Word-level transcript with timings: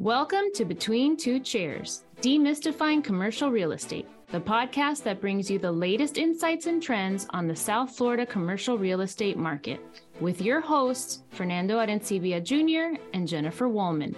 Welcome 0.00 0.44
to 0.54 0.64
Between 0.64 1.14
Two 1.14 1.40
Chairs, 1.40 2.04
Demystifying 2.22 3.04
Commercial 3.04 3.50
Real 3.50 3.72
Estate, 3.72 4.08
the 4.28 4.40
podcast 4.40 5.02
that 5.02 5.20
brings 5.20 5.50
you 5.50 5.58
the 5.58 5.70
latest 5.70 6.16
insights 6.16 6.64
and 6.64 6.82
trends 6.82 7.26
on 7.34 7.46
the 7.46 7.54
South 7.54 7.94
Florida 7.94 8.24
commercial 8.24 8.78
real 8.78 9.02
estate 9.02 9.36
market, 9.36 9.78
with 10.18 10.40
your 10.40 10.62
hosts, 10.62 11.24
Fernando 11.28 11.76
Arencibia 11.78 12.42
Jr. 12.42 12.98
and 13.12 13.28
Jennifer 13.28 13.68
Woolman. 13.68 14.16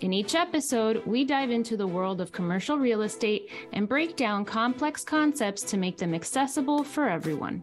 In 0.00 0.12
each 0.12 0.34
episode, 0.34 1.02
we 1.06 1.24
dive 1.24 1.50
into 1.50 1.78
the 1.78 1.86
world 1.86 2.20
of 2.20 2.30
commercial 2.30 2.76
real 2.76 3.00
estate 3.00 3.50
and 3.72 3.88
break 3.88 4.16
down 4.16 4.44
complex 4.44 5.02
concepts 5.02 5.62
to 5.62 5.78
make 5.78 5.96
them 5.96 6.12
accessible 6.12 6.84
for 6.84 7.08
everyone. 7.08 7.62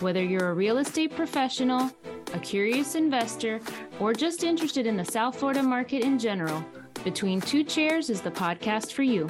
Whether 0.00 0.24
you're 0.24 0.50
a 0.50 0.54
real 0.54 0.78
estate 0.78 1.14
professional, 1.14 1.92
a 2.34 2.38
curious 2.40 2.96
investor, 2.96 3.60
or 4.00 4.12
just 4.12 4.42
interested 4.42 4.88
in 4.88 4.96
the 4.96 5.04
South 5.04 5.38
Florida 5.38 5.62
market 5.62 6.02
in 6.02 6.18
general, 6.18 6.64
Between 7.04 7.40
Two 7.40 7.64
Chairs 7.64 8.10
is 8.10 8.20
the 8.20 8.30
podcast 8.30 8.92
for 8.92 9.02
you. 9.02 9.26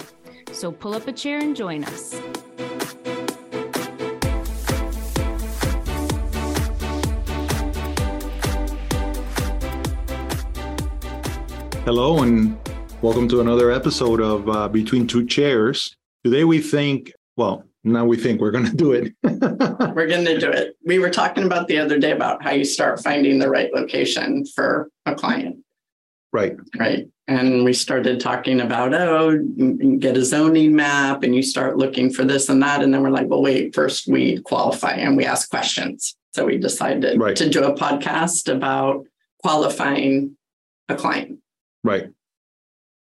So 0.50 0.72
pull 0.72 0.92
up 0.92 1.06
a 1.06 1.12
chair 1.12 1.38
and 1.38 1.54
join 1.54 1.84
us. 1.84 2.20
Hello, 11.84 12.22
and 12.22 12.58
welcome 13.02 13.28
to 13.28 13.40
another 13.40 13.70
episode 13.70 14.20
of 14.20 14.48
uh, 14.48 14.68
Between 14.68 15.06
Two 15.06 15.24
Chairs. 15.24 15.94
Today, 16.24 16.42
we 16.42 16.60
think, 16.60 17.12
well, 17.36 17.64
now 17.84 18.04
we 18.04 18.16
think 18.16 18.40
we're 18.40 18.50
going 18.50 18.66
to 18.66 18.76
do 18.76 18.92
it. 18.92 19.14
we're 19.22 20.08
going 20.08 20.24
to 20.24 20.40
do 20.40 20.50
it. 20.50 20.76
We 20.84 20.98
were 20.98 21.10
talking 21.10 21.44
about 21.44 21.68
the 21.68 21.78
other 21.78 22.00
day 22.00 22.10
about 22.10 22.42
how 22.42 22.50
you 22.50 22.64
start 22.64 23.00
finding 23.00 23.38
the 23.38 23.48
right 23.48 23.72
location 23.72 24.44
for 24.44 24.90
a 25.06 25.14
client. 25.14 25.58
Right. 26.32 26.56
Right. 26.78 27.08
And 27.30 27.64
we 27.64 27.72
started 27.72 28.18
talking 28.18 28.60
about, 28.60 28.92
oh, 28.92 29.38
get 30.00 30.16
a 30.16 30.24
zoning 30.24 30.74
map 30.74 31.22
and 31.22 31.32
you 31.32 31.44
start 31.44 31.76
looking 31.78 32.10
for 32.10 32.24
this 32.24 32.48
and 32.48 32.60
that. 32.60 32.82
And 32.82 32.92
then 32.92 33.02
we're 33.02 33.10
like, 33.10 33.28
well, 33.28 33.40
wait, 33.40 33.72
first 33.72 34.08
we 34.08 34.40
qualify 34.40 34.94
and 34.94 35.16
we 35.16 35.24
ask 35.24 35.48
questions. 35.48 36.16
So 36.34 36.46
we 36.46 36.58
decided 36.58 37.20
Right. 37.20 37.36
to 37.36 37.48
do 37.48 37.62
a 37.62 37.72
podcast 37.72 38.52
about 38.52 39.06
qualifying 39.44 40.36
a 40.88 40.96
client. 40.96 41.38
Right. 41.84 42.08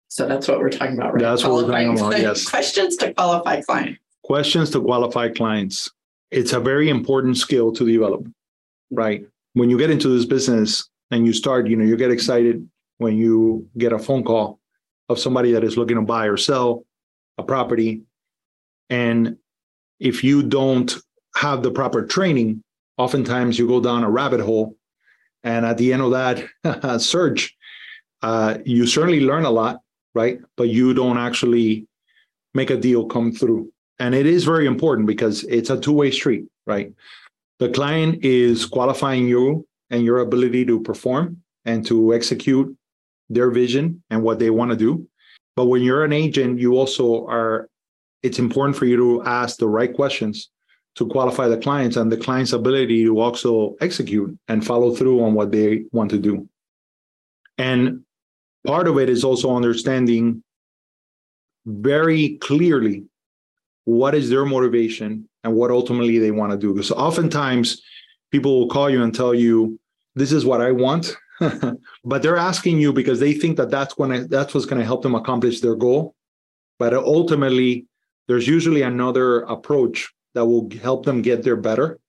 So 0.09 0.27
that's 0.27 0.47
what 0.47 0.59
we're 0.59 0.69
talking 0.69 0.95
about, 0.95 1.15
right? 1.15 1.21
That's 1.23 1.43
what 1.43 1.53
we're 1.53 1.71
talking 1.71 1.97
about, 1.97 2.19
yes. 2.19 2.47
Questions 2.47 2.97
to 2.97 3.11
qualify 3.15 3.61
client. 3.61 3.97
Questions 4.23 4.69
to 4.71 4.79
qualify 4.79 5.29
clients. 5.29 5.89
It's 6.29 6.53
a 6.53 6.59
very 6.59 6.89
important 6.89 7.37
skill 7.37 7.71
to 7.71 7.83
develop, 7.83 8.27
right? 8.91 9.25
When 9.53 9.71
you 9.71 9.77
get 9.79 9.89
into 9.89 10.07
this 10.07 10.25
business 10.25 10.87
and 11.09 11.25
you 11.25 11.33
start, 11.33 11.67
you 11.67 11.75
know, 11.75 11.83
you 11.83 11.97
get 11.97 12.11
excited 12.11 12.69
when 12.99 13.17
you 13.17 13.67
get 13.77 13.91
a 13.91 13.97
phone 13.97 14.23
call 14.23 14.59
of 15.07 15.17
somebody 15.17 15.53
that 15.53 15.63
is 15.63 15.77
looking 15.77 15.95
to 15.95 16.03
buy 16.03 16.27
or 16.27 16.37
sell 16.37 16.85
a 17.37 17.43
property. 17.43 18.03
And 18.89 19.37
if 19.99 20.23
you 20.23 20.43
don't 20.43 20.95
have 21.35 21.63
the 21.63 21.71
proper 21.71 22.05
training, 22.05 22.63
oftentimes 22.97 23.57
you 23.57 23.67
go 23.67 23.81
down 23.81 24.03
a 24.03 24.09
rabbit 24.09 24.41
hole. 24.41 24.77
And 25.43 25.65
at 25.65 25.77
the 25.77 25.93
end 25.93 26.01
of 26.01 26.11
that 26.11 26.99
search, 27.01 27.55
uh, 28.21 28.57
you 28.65 28.85
certainly 28.85 29.21
learn 29.21 29.45
a 29.45 29.49
lot, 29.49 29.79
right? 30.13 30.39
But 30.57 30.69
you 30.69 30.93
don't 30.93 31.17
actually 31.17 31.87
make 32.53 32.69
a 32.69 32.77
deal 32.77 33.05
come 33.05 33.31
through. 33.31 33.71
And 33.99 34.13
it 34.13 34.25
is 34.25 34.43
very 34.43 34.65
important 34.65 35.07
because 35.07 35.43
it's 35.45 35.69
a 35.69 35.79
two 35.79 35.93
way 35.93 36.11
street, 36.11 36.45
right? 36.67 36.91
The 37.59 37.69
client 37.69 38.23
is 38.23 38.65
qualifying 38.65 39.27
you 39.27 39.65
and 39.89 40.03
your 40.03 40.19
ability 40.19 40.65
to 40.65 40.81
perform 40.81 41.41
and 41.65 41.85
to 41.85 42.13
execute 42.13 42.75
their 43.29 43.51
vision 43.51 44.03
and 44.09 44.23
what 44.23 44.39
they 44.39 44.49
want 44.49 44.71
to 44.71 44.77
do. 44.77 45.07
But 45.55 45.65
when 45.65 45.81
you're 45.81 46.03
an 46.03 46.13
agent, 46.13 46.59
you 46.59 46.77
also 46.77 47.25
are, 47.27 47.69
it's 48.23 48.39
important 48.39 48.77
for 48.77 48.85
you 48.85 48.97
to 48.97 49.23
ask 49.23 49.57
the 49.57 49.67
right 49.67 49.93
questions 49.93 50.49
to 50.95 51.07
qualify 51.07 51.47
the 51.47 51.57
clients 51.57 51.95
and 51.95 52.11
the 52.11 52.17
client's 52.17 52.53
ability 52.53 53.03
to 53.03 53.19
also 53.19 53.75
execute 53.81 54.37
and 54.47 54.65
follow 54.65 54.93
through 54.93 55.23
on 55.23 55.33
what 55.33 55.51
they 55.51 55.83
want 55.91 56.09
to 56.11 56.17
do. 56.17 56.47
And 57.57 58.03
part 58.65 58.87
of 58.87 58.97
it 58.97 59.09
is 59.09 59.23
also 59.23 59.55
understanding 59.55 60.43
very 61.65 62.37
clearly 62.37 63.05
what 63.85 64.15
is 64.15 64.29
their 64.29 64.45
motivation 64.45 65.27
and 65.43 65.53
what 65.53 65.71
ultimately 65.71 66.19
they 66.19 66.31
want 66.31 66.51
to 66.51 66.57
do. 66.57 66.73
Because 66.73 66.91
oftentimes 66.91 67.81
people 68.31 68.59
will 68.59 68.69
call 68.69 68.89
you 68.89 69.03
and 69.03 69.13
tell 69.13 69.33
you, 69.33 69.79
this 70.15 70.31
is 70.31 70.45
what 70.45 70.61
I 70.61 70.71
want. 70.71 71.15
but 72.03 72.21
they're 72.21 72.37
asking 72.37 72.79
you 72.79 72.91
because 72.91 73.19
they 73.19 73.33
think 73.33 73.57
that 73.57 73.69
that's 73.69 73.93
going 73.93 74.11
to 74.11 74.27
that's 74.27 74.53
what's 74.53 74.65
going 74.65 74.79
to 74.79 74.85
help 74.85 75.03
them 75.03 75.15
accomplish 75.15 75.61
their 75.61 75.75
goal. 75.75 76.15
But 76.77 76.93
ultimately, 76.93 77.85
there's 78.27 78.47
usually 78.47 78.81
another 78.81 79.41
approach 79.41 80.11
that 80.35 80.45
will 80.45 80.69
help 80.81 81.05
them 81.05 81.21
get 81.21 81.43
there 81.43 81.55
better 81.55 81.99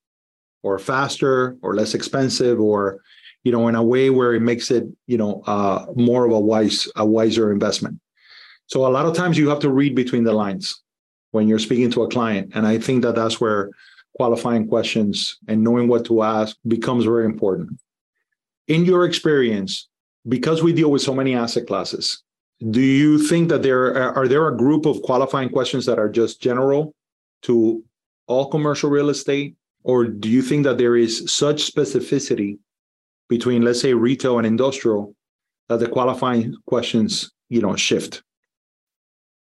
or 0.62 0.78
faster 0.78 1.56
or 1.62 1.74
less 1.74 1.94
expensive 1.94 2.60
or 2.60 3.00
you 3.44 3.52
know 3.52 3.68
in 3.68 3.74
a 3.74 3.82
way 3.82 4.10
where 4.10 4.34
it 4.34 4.40
makes 4.40 4.70
it 4.70 4.84
you 5.06 5.16
know 5.16 5.42
uh, 5.46 5.86
more 5.94 6.26
of 6.26 6.32
a 6.32 6.40
wise 6.40 6.88
a 6.96 7.06
wiser 7.06 7.52
investment. 7.52 8.00
So 8.66 8.86
a 8.86 8.88
lot 8.88 9.06
of 9.06 9.16
times 9.16 9.38
you 9.38 9.48
have 9.48 9.60
to 9.60 9.70
read 9.70 9.94
between 9.94 10.24
the 10.24 10.32
lines 10.32 10.82
when 11.32 11.48
you're 11.48 11.58
speaking 11.58 11.90
to 11.92 12.02
a 12.02 12.08
client. 12.08 12.52
And 12.54 12.66
i 12.66 12.78
think 12.78 13.02
that 13.02 13.14
that's 13.14 13.40
where 13.40 13.70
qualifying 14.16 14.66
questions 14.68 15.38
and 15.48 15.62
knowing 15.62 15.88
what 15.88 16.04
to 16.04 16.22
ask 16.22 16.56
becomes 16.66 17.04
very 17.04 17.24
important 17.24 17.80
in 18.70 18.84
your 18.84 19.04
experience 19.04 19.72
because 20.34 20.62
we 20.62 20.72
deal 20.72 20.90
with 20.90 21.02
so 21.02 21.14
many 21.14 21.34
asset 21.34 21.66
classes 21.66 22.22
do 22.68 22.80
you 22.80 23.18
think 23.18 23.48
that 23.48 23.62
there 23.62 23.96
uh, 23.96 24.12
are 24.12 24.28
there 24.28 24.46
a 24.46 24.56
group 24.56 24.84
of 24.84 25.00
qualifying 25.02 25.48
questions 25.48 25.86
that 25.86 25.98
are 25.98 26.10
just 26.10 26.42
general 26.42 26.94
to 27.42 27.82
all 28.26 28.50
commercial 28.50 28.90
real 28.90 29.08
estate? 29.08 29.56
Or 29.82 30.04
do 30.04 30.28
you 30.28 30.42
think 30.42 30.64
that 30.64 30.76
there 30.76 30.94
is 30.94 31.32
such 31.32 31.72
specificity 31.72 32.58
between 33.28 33.62
let's 33.62 33.80
say 33.80 33.94
retail 33.94 34.36
and 34.36 34.46
industrial 34.46 35.14
that 35.68 35.80
the 35.80 35.88
qualifying 35.88 36.54
questions 36.66 37.32
you 37.48 37.62
know 37.62 37.76
shift? 37.76 38.22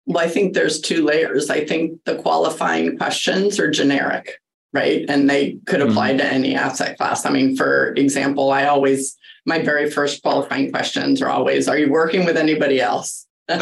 Well, 0.05 0.23
I 0.23 0.29
think 0.29 0.53
there's 0.53 0.79
two 0.79 1.03
layers. 1.03 1.49
I 1.49 1.65
think 1.65 2.03
the 2.05 2.15
qualifying 2.15 2.97
questions 2.97 3.59
are 3.59 3.71
generic, 3.71 4.39
right? 4.73 5.05
And 5.09 5.29
they 5.29 5.57
could 5.65 5.81
apply 5.81 6.15
to 6.17 6.25
any 6.25 6.55
asset 6.55 6.97
class. 6.97 7.25
I 7.25 7.31
mean, 7.31 7.55
for 7.55 7.93
example, 7.95 8.51
I 8.51 8.65
always, 8.65 9.17
my 9.45 9.59
very 9.59 9.89
first 9.89 10.21
qualifying 10.21 10.71
questions 10.71 11.21
are 11.21 11.29
always, 11.29 11.67
are 11.67 11.77
you 11.77 11.89
working 11.91 12.25
with 12.25 12.37
anybody 12.37 12.79
else? 12.81 13.25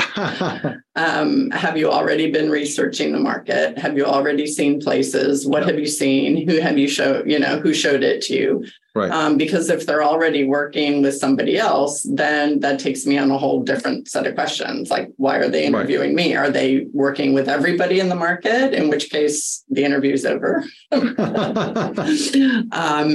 Um, 0.97 1.51
have 1.51 1.77
you 1.77 1.91
already 1.91 2.31
been 2.31 2.49
researching 2.49 3.11
the 3.11 3.19
market? 3.19 3.77
Have 3.77 3.95
you 3.95 4.03
already 4.05 4.47
seen 4.47 4.81
places? 4.81 5.45
What 5.45 5.61
Yeah. 5.61 5.67
have 5.67 5.79
you 5.79 5.85
seen? 5.85 6.49
Who 6.49 6.59
have 6.59 6.79
you 6.79 6.87
showed, 6.87 7.29
you 7.29 7.37
know, 7.37 7.59
who 7.59 7.71
showed 7.71 8.01
it 8.01 8.23
to 8.23 8.33
you? 8.33 8.65
Right 8.97 9.11
Um, 9.11 9.37
because 9.37 9.69
if 9.69 9.85
they're 9.85 10.03
already 10.03 10.43
working 10.43 11.01
with 11.03 11.15
somebody 11.23 11.57
else, 11.57 11.95
then 12.23 12.59
that 12.61 12.79
takes 12.79 13.05
me 13.05 13.17
on 13.17 13.29
a 13.31 13.37
whole 13.37 13.61
different 13.61 14.07
set 14.13 14.25
of 14.27 14.33
questions. 14.35 14.89
Like, 14.89 15.09
why 15.17 15.35
are 15.37 15.49
they 15.49 15.63
Right. 15.63 15.67
interviewing 15.67 16.15
me? 16.15 16.35
Are 16.35 16.49
they 16.49 16.87
working 16.93 17.33
with 17.33 17.47
everybody 17.57 17.99
in 17.99 18.09
the 18.09 18.15
market? 18.27 18.73
In 18.73 18.89
which 18.89 19.09
case, 19.09 19.63
the 19.69 19.83
interview's 19.83 20.25
over. 20.25 20.63
um, 20.91 21.15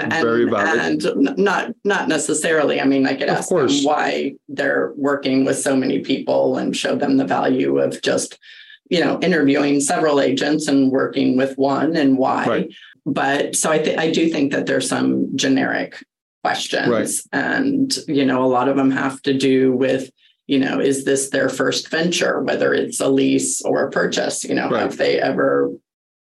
and, 0.00 0.12
Very 0.12 0.44
valid. 0.48 1.04
and 1.04 1.38
not 1.38 1.72
not 1.84 2.08
necessarily. 2.08 2.80
I 2.80 2.84
mean, 2.84 3.06
I 3.06 3.14
could 3.14 3.28
ask 3.28 3.48
them 3.48 3.68
why 3.82 4.34
they're 4.48 4.92
working 4.96 5.44
with 5.44 5.58
so 5.58 5.76
many 5.76 6.00
people 6.00 6.56
and 6.58 6.76
show 6.76 6.94
them 6.96 7.16
the 7.16 7.24
value 7.26 7.78
of 7.78 8.00
just 8.02 8.38
you 8.90 9.00
know 9.00 9.18
interviewing 9.22 9.80
several 9.80 10.20
agents 10.20 10.68
and 10.68 10.90
working 10.90 11.36
with 11.36 11.56
one 11.56 11.96
and 11.96 12.18
why 12.18 12.44
Right. 12.46 12.70
But 13.06 13.56
so 13.56 13.70
I 13.70 13.78
think 13.82 13.98
I 13.98 14.10
do 14.10 14.28
think 14.28 14.52
that 14.52 14.66
there's 14.66 14.88
some 14.88 15.36
generic 15.36 16.02
questions, 16.44 16.88
Right. 16.88 17.10
and 17.32 17.96
you 18.08 18.24
know, 18.24 18.44
a 18.44 18.46
lot 18.46 18.68
of 18.68 18.76
them 18.76 18.90
have 18.90 19.22
to 19.22 19.32
do 19.32 19.72
with 19.72 20.10
you 20.48 20.58
know, 20.58 20.80
is 20.80 21.04
this 21.04 21.30
their 21.30 21.48
first 21.48 21.88
venture, 21.88 22.42
whether 22.42 22.74
it's 22.74 23.00
a 23.00 23.08
lease 23.08 23.62
or 23.62 23.84
a 23.86 23.90
purchase? 23.90 24.42
You 24.44 24.56
know, 24.56 24.68
Right. 24.68 24.82
have 24.82 24.96
they 24.98 25.20
ever 25.20 25.70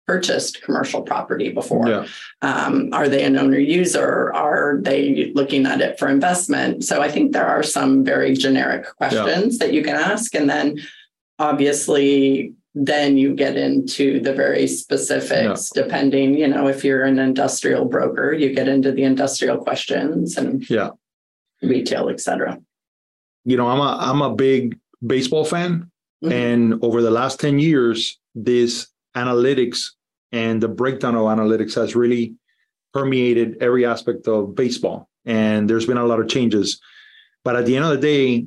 purchased 0.07 0.63
commercial 0.63 1.03
property 1.03 1.51
before? 1.51 1.89
yeah 1.89 2.07
Um, 2.41 2.91
are 2.93 3.09
they 3.09 3.25
an 3.25 3.37
owner 3.37 3.59
user? 3.59 4.33
Are 4.33 4.79
they 4.81 5.33
looking 5.35 5.67
at 5.67 5.81
it 5.81 5.99
for 5.99 6.09
investment? 6.09 6.85
So 6.85 7.03
I 7.03 7.11
think 7.11 7.33
there 7.33 7.47
are 7.47 7.65
some 7.65 8.05
very 8.05 8.33
generic 8.35 8.87
questions 8.97 9.59
that 9.59 9.73
you 9.75 9.83
can 9.83 9.97
ask. 9.97 10.35
And 10.37 10.49
then 10.49 10.77
obviously, 11.41 12.53
then 12.79 13.17
you 13.17 13.35
get 13.35 13.57
into 13.57 14.21
the 14.21 14.35
very 14.35 14.67
specifics, 14.67 15.71
depending, 15.71 16.35
you 16.39 16.47
know, 16.47 16.69
if 16.69 16.85
you're 16.85 17.05
an 17.05 17.19
industrial 17.19 17.87
broker, 17.87 18.35
you 18.35 18.55
get 18.55 18.69
into 18.69 18.93
the 18.93 19.03
industrial 19.03 19.57
questions 19.57 20.37
and 20.37 20.69
yeah 20.69 20.91
retail, 21.63 22.11
et 22.11 22.21
cetera. 22.21 22.61
you 23.47 23.57
know 23.57 23.67
i'm 23.67 23.81
a 23.81 23.97
i'm 24.09 24.21
a 24.21 24.35
big 24.35 24.79
baseball 25.07 25.45
fan 25.45 25.91
Mhm. 26.23 26.33
and 26.33 26.85
over 26.87 27.01
the 27.03 27.11
last 27.11 27.41
10 27.41 27.59
years 27.59 28.19
this 28.35 28.89
analytics 29.17 29.79
and 30.33 30.63
the 30.63 30.69
breakdown 30.69 31.15
of 31.15 31.23
analytics 31.37 31.75
has 31.75 31.97
really 31.97 32.35
permeated 32.93 33.57
every 33.67 33.85
aspect 33.87 34.29
of 34.29 34.55
baseball 34.55 35.09
and 35.25 35.69
there's 35.69 35.87
been 35.87 35.97
a 36.05 36.05
lot 36.11 36.21
of 36.21 36.29
changes 36.29 36.79
but 37.45 37.57
at 37.57 37.65
the 37.67 37.75
end 37.77 37.85
of 37.87 37.93
the 37.97 38.05
day 38.13 38.47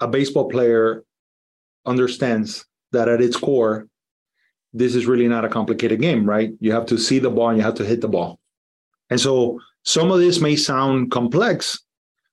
a 0.00 0.08
baseball 0.08 0.48
player 0.48 1.04
understands 1.86 2.64
that 2.92 3.08
at 3.08 3.20
its 3.20 3.36
core, 3.36 3.88
this 4.72 4.94
is 4.94 5.06
really 5.06 5.28
not 5.28 5.44
a 5.44 5.48
complicated 5.48 6.00
game, 6.00 6.24
right? 6.24 6.52
You 6.60 6.72
have 6.72 6.86
to 6.86 6.98
see 6.98 7.18
the 7.18 7.30
ball 7.30 7.48
and 7.48 7.58
you 7.58 7.64
have 7.64 7.74
to 7.74 7.84
hit 7.84 8.00
the 8.00 8.08
ball. 8.08 8.38
And 9.10 9.20
so 9.20 9.60
some 9.84 10.10
of 10.10 10.20
this 10.20 10.40
may 10.40 10.56
sound 10.56 11.10
complex, 11.10 11.80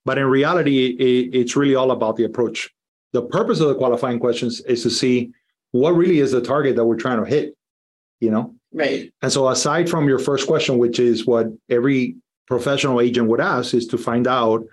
but 0.06 0.18
in 0.18 0.26
reality, 0.26 0.88
it, 0.88 1.36
it's 1.36 1.56
really 1.56 1.76
all 1.76 1.92
about 1.92 2.16
the 2.16 2.24
approach. 2.24 2.70
The 3.12 3.24
purpose 3.24 3.60
of 3.60 3.68
the 3.68 3.76
qualifying 3.76 4.20
questions 4.20 4.62
is 4.62 4.84
to 4.84 4.90
see 4.90 5.32
what 5.72 5.92
really 5.92 6.20
is 6.20 6.32
the 6.32 6.42
target 6.42 6.76
that 6.76 6.86
we're 6.86 6.96
trying 6.96 7.24
to 7.24 7.30
hit, 7.30 7.56
you 8.20 8.32
know? 8.32 8.56
Right. 8.72 9.12
And 9.22 9.32
so 9.32 9.50
aside 9.50 9.90
from 9.90 10.08
your 10.08 10.20
first 10.20 10.48
question, 10.48 10.78
which 10.78 11.00
is 11.00 11.26
what 11.26 11.48
every 11.70 12.16
professional 12.48 13.02
agent 13.02 13.28
would 13.28 13.42
ask, 13.42 13.74
is 13.74 13.88
to 13.88 13.98
find 13.98 14.28
out, 14.28 14.64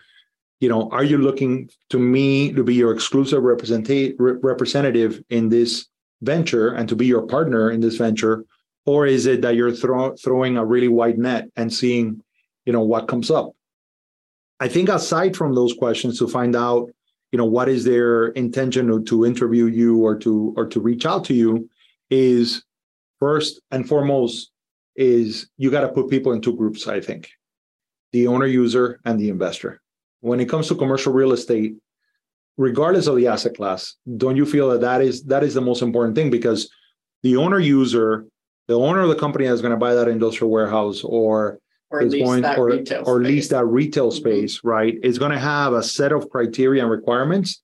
you 0.60 0.68
know, 0.68 0.88
are 0.90 1.04
you 1.04 1.18
looking 1.18 1.68
to 1.90 1.98
me 1.98 2.52
to 2.52 2.64
be 2.64 2.74
your 2.74 2.92
exclusive 2.92 3.42
representative 3.42 5.22
in 5.28 5.48
this 5.48 5.86
venture 6.22 6.68
and 6.70 6.88
to 6.88 6.96
be 6.96 7.06
your 7.06 7.26
partner 7.26 7.70
in 7.70 7.80
this 7.80 7.96
venture? 7.96 8.44
Or 8.86 9.06
is 9.06 9.26
it 9.26 9.42
that 9.42 9.56
you're 9.56 9.72
throw, 9.72 10.14
throwing 10.16 10.56
a 10.56 10.64
really 10.64 10.88
wide 10.88 11.18
net 11.18 11.48
and 11.56 11.72
seeing, 11.72 12.22
you 12.64 12.72
know, 12.72 12.82
what 12.82 13.08
comes 13.08 13.30
up? 13.30 13.52
I 14.58 14.68
think 14.68 14.88
aside 14.88 15.36
from 15.36 15.54
those 15.54 15.74
questions 15.74 16.18
to 16.20 16.28
find 16.28 16.56
out, 16.56 16.88
you 17.32 17.36
know, 17.36 17.44
what 17.44 17.68
is 17.68 17.84
their 17.84 18.28
intention 18.28 18.86
to, 18.86 19.02
to 19.04 19.26
interview 19.26 19.66
you 19.66 19.98
or 19.98 20.16
to 20.20 20.54
or 20.56 20.66
to 20.66 20.80
reach 20.80 21.04
out 21.04 21.24
to 21.26 21.34
you 21.34 21.68
is 22.08 22.62
first 23.18 23.60
and 23.70 23.86
foremost 23.86 24.52
is 24.94 25.50
you 25.58 25.70
got 25.70 25.82
to 25.82 25.88
put 25.88 26.08
people 26.08 26.32
in 26.32 26.40
two 26.40 26.56
groups, 26.56 26.86
I 26.86 27.00
think. 27.00 27.28
The 28.12 28.28
owner 28.28 28.46
user 28.46 29.00
and 29.04 29.20
the 29.20 29.28
investor. 29.28 29.82
When 30.20 30.40
it 30.40 30.48
comes 30.48 30.68
to 30.68 30.74
commercial 30.74 31.12
real 31.12 31.32
estate, 31.32 31.74
regardless 32.56 33.06
of 33.06 33.16
the 33.16 33.28
asset 33.28 33.56
class, 33.56 33.94
don't 34.16 34.36
you 34.36 34.46
feel 34.46 34.70
that 34.70 34.80
that 34.80 35.00
is 35.02 35.24
that 35.24 35.42
is 35.42 35.54
the 35.54 35.60
most 35.60 35.82
important 35.82 36.16
thing 36.16 36.30
because 36.30 36.70
the 37.22 37.36
owner 37.36 37.58
user, 37.58 38.26
the 38.68 38.78
owner 38.78 39.02
of 39.02 39.08
the 39.08 39.16
company 39.16 39.46
that's 39.46 39.60
going 39.60 39.72
to 39.72 39.76
buy 39.76 39.94
that 39.94 40.08
industrial 40.08 40.50
warehouse 40.50 41.02
or 41.04 41.60
or 41.90 42.02
is 42.02 42.14
going 42.14 42.44
or, 42.44 42.82
or 43.04 43.20
lease 43.20 43.48
that 43.48 43.64
retail 43.64 44.08
mm-hmm. 44.08 44.16
space, 44.16 44.58
mm-hmm. 44.58 44.68
right? 44.68 44.94
Is 45.02 45.18
going 45.18 45.32
to 45.32 45.38
have 45.38 45.72
a 45.72 45.82
set 45.82 46.12
of 46.12 46.28
criteria 46.30 46.82
and 46.82 46.90
requirements, 46.90 47.62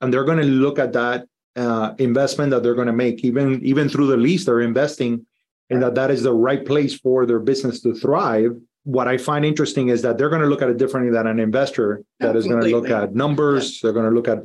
and 0.00 0.12
they're 0.12 0.24
going 0.24 0.38
to 0.38 0.44
look 0.44 0.78
at 0.78 0.92
that 0.92 1.26
uh, 1.56 1.94
investment 1.98 2.50
that 2.50 2.62
they're 2.62 2.74
going 2.74 2.86
to 2.86 2.92
make, 2.92 3.24
even 3.24 3.64
even 3.64 3.88
through 3.88 4.08
the 4.08 4.16
lease, 4.16 4.44
they're 4.44 4.60
investing, 4.60 5.26
and 5.70 5.82
that 5.82 5.94
that 5.94 6.10
is 6.10 6.22
the 6.22 6.32
right 6.32 6.64
place 6.64 6.98
for 6.98 7.26
their 7.26 7.40
business 7.40 7.80
to 7.82 7.94
thrive. 7.94 8.56
What 8.84 9.06
I 9.06 9.16
find 9.16 9.44
interesting 9.44 9.88
is 9.88 10.02
that 10.02 10.18
they're 10.18 10.28
going 10.28 10.42
to 10.42 10.48
look 10.48 10.62
at 10.62 10.68
it 10.68 10.76
differently 10.76 11.12
than 11.12 11.26
an 11.26 11.38
investor 11.38 12.02
that 12.18 12.34
is 12.34 12.46
going 12.46 12.62
to 12.62 12.68
look 12.68 12.90
at 12.90 13.14
numbers. 13.14 13.76
Yeah. 13.76 13.78
They're 13.82 13.92
going 13.92 14.10
to 14.10 14.14
look 14.14 14.28
at 14.28 14.44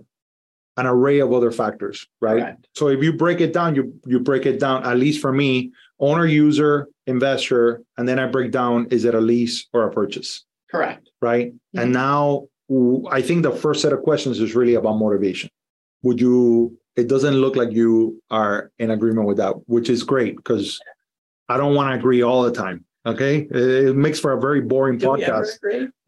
an 0.77 0.85
array 0.85 1.19
of 1.19 1.33
other 1.33 1.51
factors, 1.51 2.05
right? 2.21 2.41
Correct. 2.41 2.67
So 2.75 2.89
if 2.89 3.03
you 3.03 3.13
break 3.13 3.41
it 3.41 3.51
down, 3.51 3.75
you 3.75 3.99
you 4.05 4.19
break 4.19 4.45
it 4.45 4.59
down. 4.59 4.85
At 4.85 4.97
least 4.97 5.21
for 5.21 5.33
me, 5.33 5.71
owner, 5.99 6.25
user, 6.25 6.87
investor, 7.07 7.81
and 7.97 8.07
then 8.07 8.19
I 8.19 8.27
break 8.27 8.51
down: 8.51 8.87
is 8.91 9.05
it 9.05 9.15
a 9.15 9.21
lease 9.21 9.65
or 9.73 9.87
a 9.87 9.91
purchase? 9.91 10.45
Correct. 10.69 11.09
Right. 11.19 11.53
Mm-hmm. 11.53 11.79
And 11.79 11.93
now 11.93 12.47
I 13.11 13.21
think 13.21 13.41
the 13.43 13.51
first 13.51 13.81
set 13.81 13.93
of 13.93 14.03
questions 14.03 14.39
is 14.39 14.55
really 14.55 14.75
about 14.75 14.97
motivation. 14.97 15.49
Would 16.03 16.21
you 16.21 16.77
it 16.95 17.07
doesn't 17.07 17.35
look 17.35 17.55
like 17.55 17.71
you 17.71 18.21
are 18.29 18.71
in 18.79 18.91
agreement 18.91 19.27
with 19.27 19.37
that, 19.37 19.53
which 19.67 19.89
is 19.89 20.03
great 20.03 20.35
because 20.35 20.79
I 21.47 21.57
don't 21.57 21.75
want 21.75 21.91
to 21.91 21.97
agree 21.97 22.23
all 22.23 22.43
the 22.43 22.51
time. 22.51 22.85
Okay, 23.07 23.47
it 23.49 23.95
makes 23.95 24.19
for 24.19 24.33
a 24.33 24.39
very 24.39 24.59
boring 24.59 24.97
Do 24.97 25.07
podcast. 25.07 25.59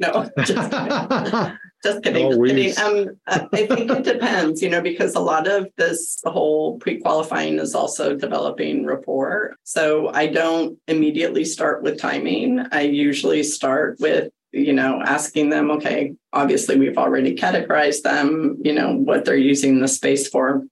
No, 0.02 0.30
just 0.40 0.70
kidding. 0.70 1.58
just 1.82 2.04
kidding. 2.04 2.30
Just 2.30 2.78
kidding. 2.78 3.08
Um, 3.08 3.18
I 3.26 3.66
think 3.66 3.90
it 3.90 4.04
depends, 4.04 4.62
you 4.62 4.70
know, 4.70 4.82
because 4.82 5.16
a 5.16 5.22
lot 5.22 5.48
of 5.48 5.70
this 5.78 6.22
whole 6.26 6.78
pre-qualifying 6.80 7.58
is 7.58 7.74
also 7.74 8.18
developing 8.18 8.86
rapport. 8.86 9.56
So 9.64 10.10
I 10.10 10.28
don't 10.28 10.78
immediately 10.90 11.46
start 11.46 11.84
with 11.84 11.98
timing. 11.98 12.66
I 12.74 12.82
usually 12.82 13.44
start 13.44 13.98
with 14.02 14.30
you 14.52 14.74
know, 14.74 15.00
asking 15.06 15.52
them, 15.52 15.70
okay, 15.70 16.16
obviously 16.34 16.76
we've 16.76 16.98
already 16.98 17.36
categorized 17.36 18.02
them, 18.02 18.58
you 18.64 18.74
know, 18.74 18.94
what 18.94 19.24
they're 19.24 19.38
using 19.38 19.80
the 19.80 19.88
space 19.88 20.28
for 20.28 20.64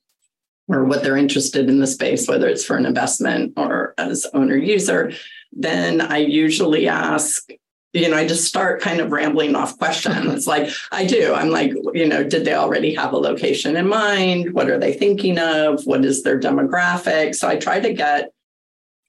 or 0.67 0.83
what 0.83 1.03
they're 1.03 1.15
interested 1.15 1.69
in 1.69 1.79
the 1.79 1.87
space, 1.87 2.27
whether 2.27 2.47
it's 2.47 2.65
for 2.65 2.75
an 2.75 2.85
investment 2.85 3.53
or 3.55 3.93
as 3.97 4.25
owner 4.33 4.57
user, 4.57 5.11
then 5.51 6.01
I 6.01 6.17
usually 6.17 6.87
ask, 6.87 7.49
you 7.93 8.09
know, 8.09 8.17
I 8.17 8.27
just 8.27 8.45
start 8.45 8.81
kind 8.81 8.99
of 8.99 9.11
rambling 9.11 9.55
off 9.55 9.77
questions 9.77 10.47
like 10.53 10.69
I 10.91 11.05
do. 11.05 11.33
I'm 11.33 11.49
like, 11.49 11.73
you 11.93 12.07
know, 12.07 12.23
did 12.23 12.45
they 12.45 12.53
already 12.53 12.93
have 12.95 13.13
a 13.13 13.17
location 13.17 13.75
in 13.75 13.87
mind? 13.87 14.53
What 14.53 14.69
are 14.69 14.79
they 14.79 14.93
thinking 14.93 15.39
of? 15.39 15.85
What 15.85 16.05
is 16.05 16.23
their 16.23 16.39
demographic? 16.39 17.35
So 17.35 17.47
I 17.47 17.55
try 17.55 17.79
to 17.79 17.93
get 17.93 18.31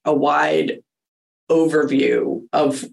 a 0.05 0.13
wide 0.13 0.79
overview 1.49 2.45
of 2.53 2.85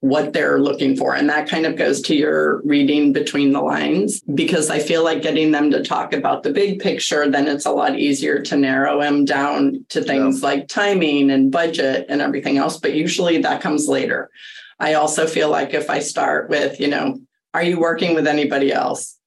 what 0.00 0.32
they're 0.32 0.58
looking 0.58 0.96
for. 0.96 1.14
And 1.14 1.28
that 1.28 1.48
kind 1.48 1.66
of 1.66 1.76
goes 1.76 2.00
to 2.02 2.14
your 2.14 2.62
reading 2.62 3.12
between 3.12 3.52
the 3.52 3.60
lines, 3.60 4.22
because 4.34 4.70
I 4.70 4.78
feel 4.78 5.04
like 5.04 5.20
getting 5.20 5.50
them 5.50 5.70
to 5.72 5.82
talk 5.82 6.14
about 6.14 6.42
the 6.42 6.52
big 6.52 6.80
picture, 6.80 7.30
then 7.30 7.46
it's 7.46 7.66
a 7.66 7.70
lot 7.70 7.98
easier 7.98 8.40
to 8.40 8.56
narrow 8.56 8.98
them 8.98 9.26
down 9.26 9.84
to 9.90 10.02
things 10.02 10.40
yeah. 10.40 10.48
like 10.48 10.68
timing 10.68 11.30
and 11.30 11.52
budget 11.52 12.06
and 12.08 12.22
everything 12.22 12.56
else. 12.56 12.78
But 12.78 12.94
usually 12.94 13.42
that 13.42 13.60
comes 13.60 13.88
later. 13.88 14.30
I 14.78 14.94
also 14.94 15.26
feel 15.26 15.50
like 15.50 15.74
if 15.74 15.90
I 15.90 15.98
start 15.98 16.48
with, 16.48 16.80
you 16.80 16.88
know, 16.88 17.20
are 17.52 17.62
you 17.62 17.78
working 17.78 18.14
with 18.14 18.26
anybody 18.26 18.72
else? 18.72 19.18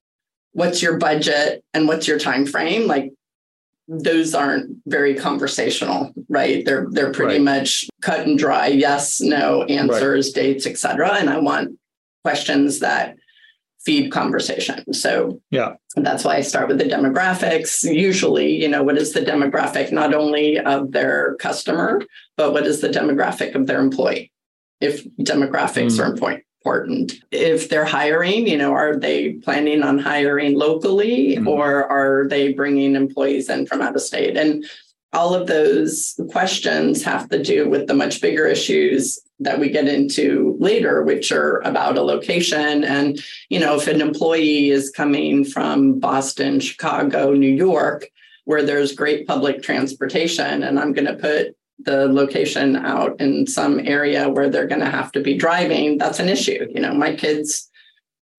What's 0.54 0.82
your 0.82 0.98
budget 0.98 1.64
and 1.76 1.88
what's 1.88 2.08
your 2.08 2.18
time 2.18 2.48
frame? 2.48 2.88
Like 2.88 3.14
those 3.88 4.34
aren't 4.34 4.78
very 4.86 5.16
conversational, 5.16 6.14
right? 6.30 6.66
They're 6.66 6.88
they're 6.90 7.12
pretty 7.12 7.44
right. 7.44 7.60
much 7.60 7.86
cut 8.02 8.26
and 8.26 8.38
dry, 8.38 8.68
yes, 8.68 9.20
no 9.20 9.64
answers, 9.64 10.28
right. 10.28 10.44
dates, 10.44 10.66
etc. 10.66 11.16
And 11.16 11.30
I 11.30 11.40
want 11.40 11.78
questions 12.24 12.80
that 12.80 13.16
feed 13.86 14.12
conversation. 14.12 14.94
So 14.94 15.42
yeah, 15.52 15.74
that's 15.96 16.24
why 16.24 16.38
I 16.38 16.42
start 16.42 16.70
with 16.70 16.78
the 16.78 16.86
demographics. 16.86 17.84
Usually, 17.84 18.56
you 18.56 18.70
know, 18.70 18.84
what 18.84 18.98
is 18.98 19.12
the 19.14 19.22
demographic 19.22 19.92
not 19.92 20.14
only 20.14 20.58
of 20.60 20.92
their 20.92 21.36
customer, 21.36 22.02
but 22.38 22.54
what 22.54 22.66
is 22.66 22.80
the 22.80 22.90
demographic 22.90 23.56
of 23.56 23.68
their 23.68 23.82
employee? 23.82 24.32
If 24.80 25.04
demographics 25.18 25.94
mm. 25.94 26.00
are 26.00 26.12
important 26.12 26.44
important. 26.64 27.14
If 27.32 27.68
they're 27.68 27.84
hiring, 27.84 28.48
you 28.48 28.58
know, 28.58 28.72
are 28.72 28.96
they 28.96 29.34
planning 29.34 29.84
on 29.84 30.00
hiring 30.00 30.58
locally 30.58 31.36
mm-hmm. 31.36 31.48
or 31.48 31.86
are 31.86 32.26
they 32.30 32.54
bringing 32.54 32.96
employees 32.96 33.50
in 33.50 33.66
from 33.66 33.82
out 33.82 33.96
of 33.96 34.02
state? 34.02 34.38
And 34.38 34.66
all 35.12 35.36
of 35.36 35.48
those 35.48 36.18
questions 36.32 37.04
have 37.04 37.28
to 37.30 37.44
do 37.44 37.70
with 37.70 37.88
the 37.88 37.94
much 37.94 38.22
bigger 38.22 38.48
issues 38.48 39.20
that 39.40 39.60
we 39.60 39.70
get 39.70 39.88
into 39.88 40.56
later 40.60 41.04
which 41.04 41.32
are 41.32 41.60
about 41.62 41.98
a 41.98 42.02
location 42.02 42.84
and 42.84 43.20
you 43.50 43.60
know 43.60 43.76
if 43.76 43.88
an 43.88 44.00
employee 44.00 44.70
is 44.70 44.90
coming 44.92 45.44
from 45.44 46.00
boston 46.00 46.60
chicago 46.60 47.34
new 47.34 47.52
york 47.52 48.08
where 48.46 48.64
there's 48.64 48.96
great 48.96 49.28
public 49.28 49.62
transportation 49.62 50.64
and 50.64 50.80
i'm 50.80 50.94
going 50.94 51.08
to 51.08 51.16
put 51.16 51.58
the 51.80 52.08
location 52.08 52.76
out 52.76 53.20
in 53.20 53.48
some 53.48 53.80
area 53.80 54.30
where 54.30 54.50
they're 54.50 54.68
going 54.68 54.82
to 54.82 54.90
have 54.90 55.12
to 55.14 55.22
be 55.22 55.38
driving, 55.38 55.98
that's 55.98 56.20
an 56.20 56.30
issue. 56.30 56.68
You 56.74 56.82
know, 56.82 56.94
my 56.94 57.16
kids, 57.16 57.70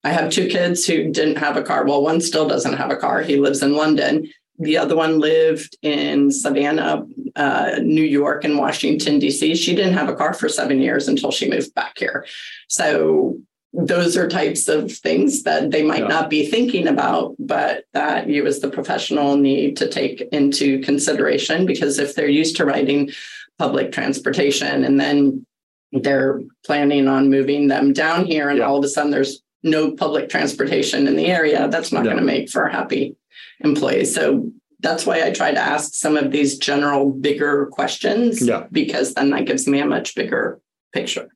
I 0.03 0.11
have 0.11 0.31
two 0.31 0.49
kids 0.49 0.87
who 0.87 1.11
didn't 1.11 1.37
have 1.37 1.57
a 1.57 1.63
car. 1.63 1.85
Well, 1.85 2.03
one 2.03 2.21
still 2.21 2.49
doesn't 2.49 2.77
have 2.77 2.91
a 2.91 2.97
car. 2.97 3.23
He 3.23 3.37
lives 3.37 3.63
in 3.63 3.75
London. 3.75 4.29
The 4.59 4.79
other 4.79 4.95
one 4.95 5.19
lived 5.19 5.77
in 5.83 6.31
Savannah, 6.31 7.05
uh, 7.35 7.81
New 7.83 8.05
York, 8.05 8.45
and 8.45 8.57
Washington, 8.57 9.19
D.C. 9.19 9.57
She 9.57 9.75
didn't 9.75 9.95
have 9.95 10.09
a 10.09 10.15
car 10.15 10.33
for 10.33 10.49
seven 10.49 10.81
years 10.81 11.09
until 11.09 11.33
she 11.33 11.51
moved 11.51 11.75
back 11.75 11.99
here. 11.99 12.25
So 12.69 13.39
those 13.77 14.17
are 14.17 14.29
types 14.29 14.69
of 14.69 14.93
things 14.93 15.43
that 15.43 15.73
they 15.73 15.83
might 15.83 16.03
yeah. 16.03 16.09
not 16.09 16.31
be 16.31 16.47
thinking 16.47 16.87
about, 16.87 17.35
but 17.41 17.85
that 17.93 18.29
you 18.29 18.47
as 18.47 18.61
the 18.61 18.71
professional 18.71 19.37
need 19.37 19.77
to 19.79 19.89
take 19.89 20.21
into 20.33 20.81
consideration 20.81 21.67
because 21.67 21.99
if 21.99 22.15
they're 22.15 22.29
used 22.29 22.57
to 22.57 22.65
riding 22.65 23.11
public 23.59 23.91
transportation 23.91 24.85
and 24.85 25.01
then 25.01 25.45
they're 25.91 26.41
planning 26.65 27.09
on 27.09 27.31
moving 27.31 27.67
them 27.67 27.93
down 27.93 28.25
here 28.25 28.49
and 28.49 28.59
yeah. 28.59 28.65
all 28.65 28.79
of 28.79 28.85
a 28.85 28.89
sudden 28.89 29.11
there's 29.11 29.43
no 29.65 29.91
public 29.93 30.29
transportation 30.29 31.09
in 31.09 31.17
the 31.17 31.27
area, 31.27 31.67
that's 31.69 31.91
not 31.91 32.05
going 32.05 32.17
to 32.17 32.23
make 32.23 32.49
for 32.51 32.69
happy 32.69 33.17
employees. 33.61 34.15
So 34.15 34.53
that's 34.81 35.05
why 35.05 35.25
I 35.25 35.33
try 35.33 35.51
to 35.51 35.61
ask 35.61 35.95
some 35.95 36.17
of 36.17 36.31
these 36.31 36.59
general 36.59 37.11
bigger 37.11 37.67
questions 37.73 38.47
yeah. 38.47 38.67
because 38.71 39.15
then 39.15 39.31
that 39.31 39.47
gives 39.47 39.67
me 39.67 39.81
a 39.81 39.87
much 39.87 40.15
bigger 40.15 40.61
picture. 40.93 41.29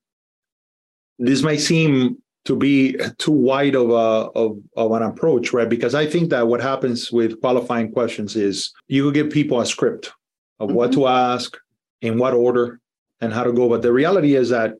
This 1.19 1.43
might 1.43 1.61
seem 1.61 2.19
to 2.49 2.57
be 2.57 2.97
too 3.19 3.31
wide 3.31 3.75
of 3.75 3.91
a 3.91 4.31
of, 4.35 4.59
of 4.75 4.93
an 4.93 5.03
approach, 5.03 5.53
right? 5.53 5.69
Because 5.69 5.95
I 5.95 6.07
think 6.07 6.31
that 6.31 6.49
what 6.49 6.63
happens 6.63 7.13
with 7.13 7.39
qualifying 7.43 7.93
questions 7.93 8.37
is 8.37 8.73
you 8.87 9.13
give 9.13 9.29
people 9.29 9.61
a 9.61 9.67
script 9.67 10.13
of 10.59 10.69
mm-hmm. 10.69 10.77
what 10.79 10.93
to 10.93 11.07
ask, 11.07 11.59
in 12.01 12.19
what 12.19 12.33
order, 12.33 12.81
and 13.21 13.35
how 13.35 13.45
to 13.45 13.53
go. 13.53 13.69
But 13.69 13.83
the 13.83 13.93
reality 13.93 14.35
is 14.35 14.49
that 14.49 14.73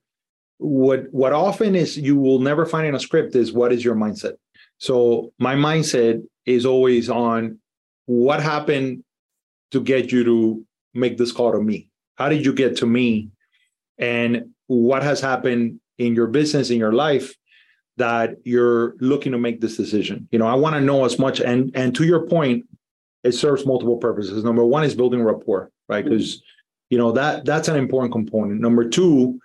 what 0.57 1.13
what 1.13 1.35
often 1.35 1.77
is 1.77 1.99
you 1.99 2.17
will 2.17 2.39
never 2.39 2.65
find 2.65 2.87
in 2.87 2.95
a 2.95 3.01
script 3.01 3.37
is 3.37 3.53
what 3.53 3.71
is 3.71 3.85
your 3.85 3.95
mindset. 3.95 4.37
So 4.79 5.35
my 5.39 5.55
mindset 5.55 6.23
is 6.47 6.65
always 6.65 7.11
on 7.11 7.59
what 8.07 8.43
happened 8.43 9.05
to 9.73 9.83
get 9.83 10.11
you 10.11 10.25
to 10.25 10.65
make 10.95 11.19
this 11.19 11.33
call 11.33 11.53
to 11.53 11.61
me? 11.61 11.91
How 12.15 12.31
did 12.31 12.47
you 12.47 12.55
get 12.55 12.79
to 12.79 12.87
me? 12.87 13.29
And 13.99 14.55
what 14.69 15.03
has 15.03 15.21
happened 15.21 15.81
in 15.99 16.15
your 16.15 16.29
business, 16.29 16.71
in 16.71 16.79
your 16.79 16.95
life 16.95 17.35
that 17.99 18.37
you're 18.45 18.95
looking 19.01 19.33
to 19.33 19.39
make 19.39 19.61
this 19.61 19.77
decision? 19.77 20.29
You 20.31 20.39
know, 20.39 20.47
I 20.47 20.55
want 20.55 20.75
to 20.75 20.81
know 20.81 21.05
as 21.05 21.19
much. 21.19 21.41
And 21.41 21.71
and 21.75 21.95
to 21.97 22.05
your 22.05 22.27
point, 22.27 22.65
it 23.25 23.33
serves 23.33 23.67
multiple 23.67 23.97
purposes. 23.97 24.43
Number 24.45 24.65
one 24.65 24.85
is 24.85 24.95
building 24.95 25.23
rapport, 25.23 25.71
right? 25.89 26.05
Because 26.05 26.37
mm-hmm. 26.37 26.43
you 26.91 26.99
know 26.99 27.13
that 27.13 27.45
that's 27.45 27.69
an 27.69 27.77
important 27.77 28.13
component. 28.13 28.61
Number 28.61 28.89
two, 28.89 29.41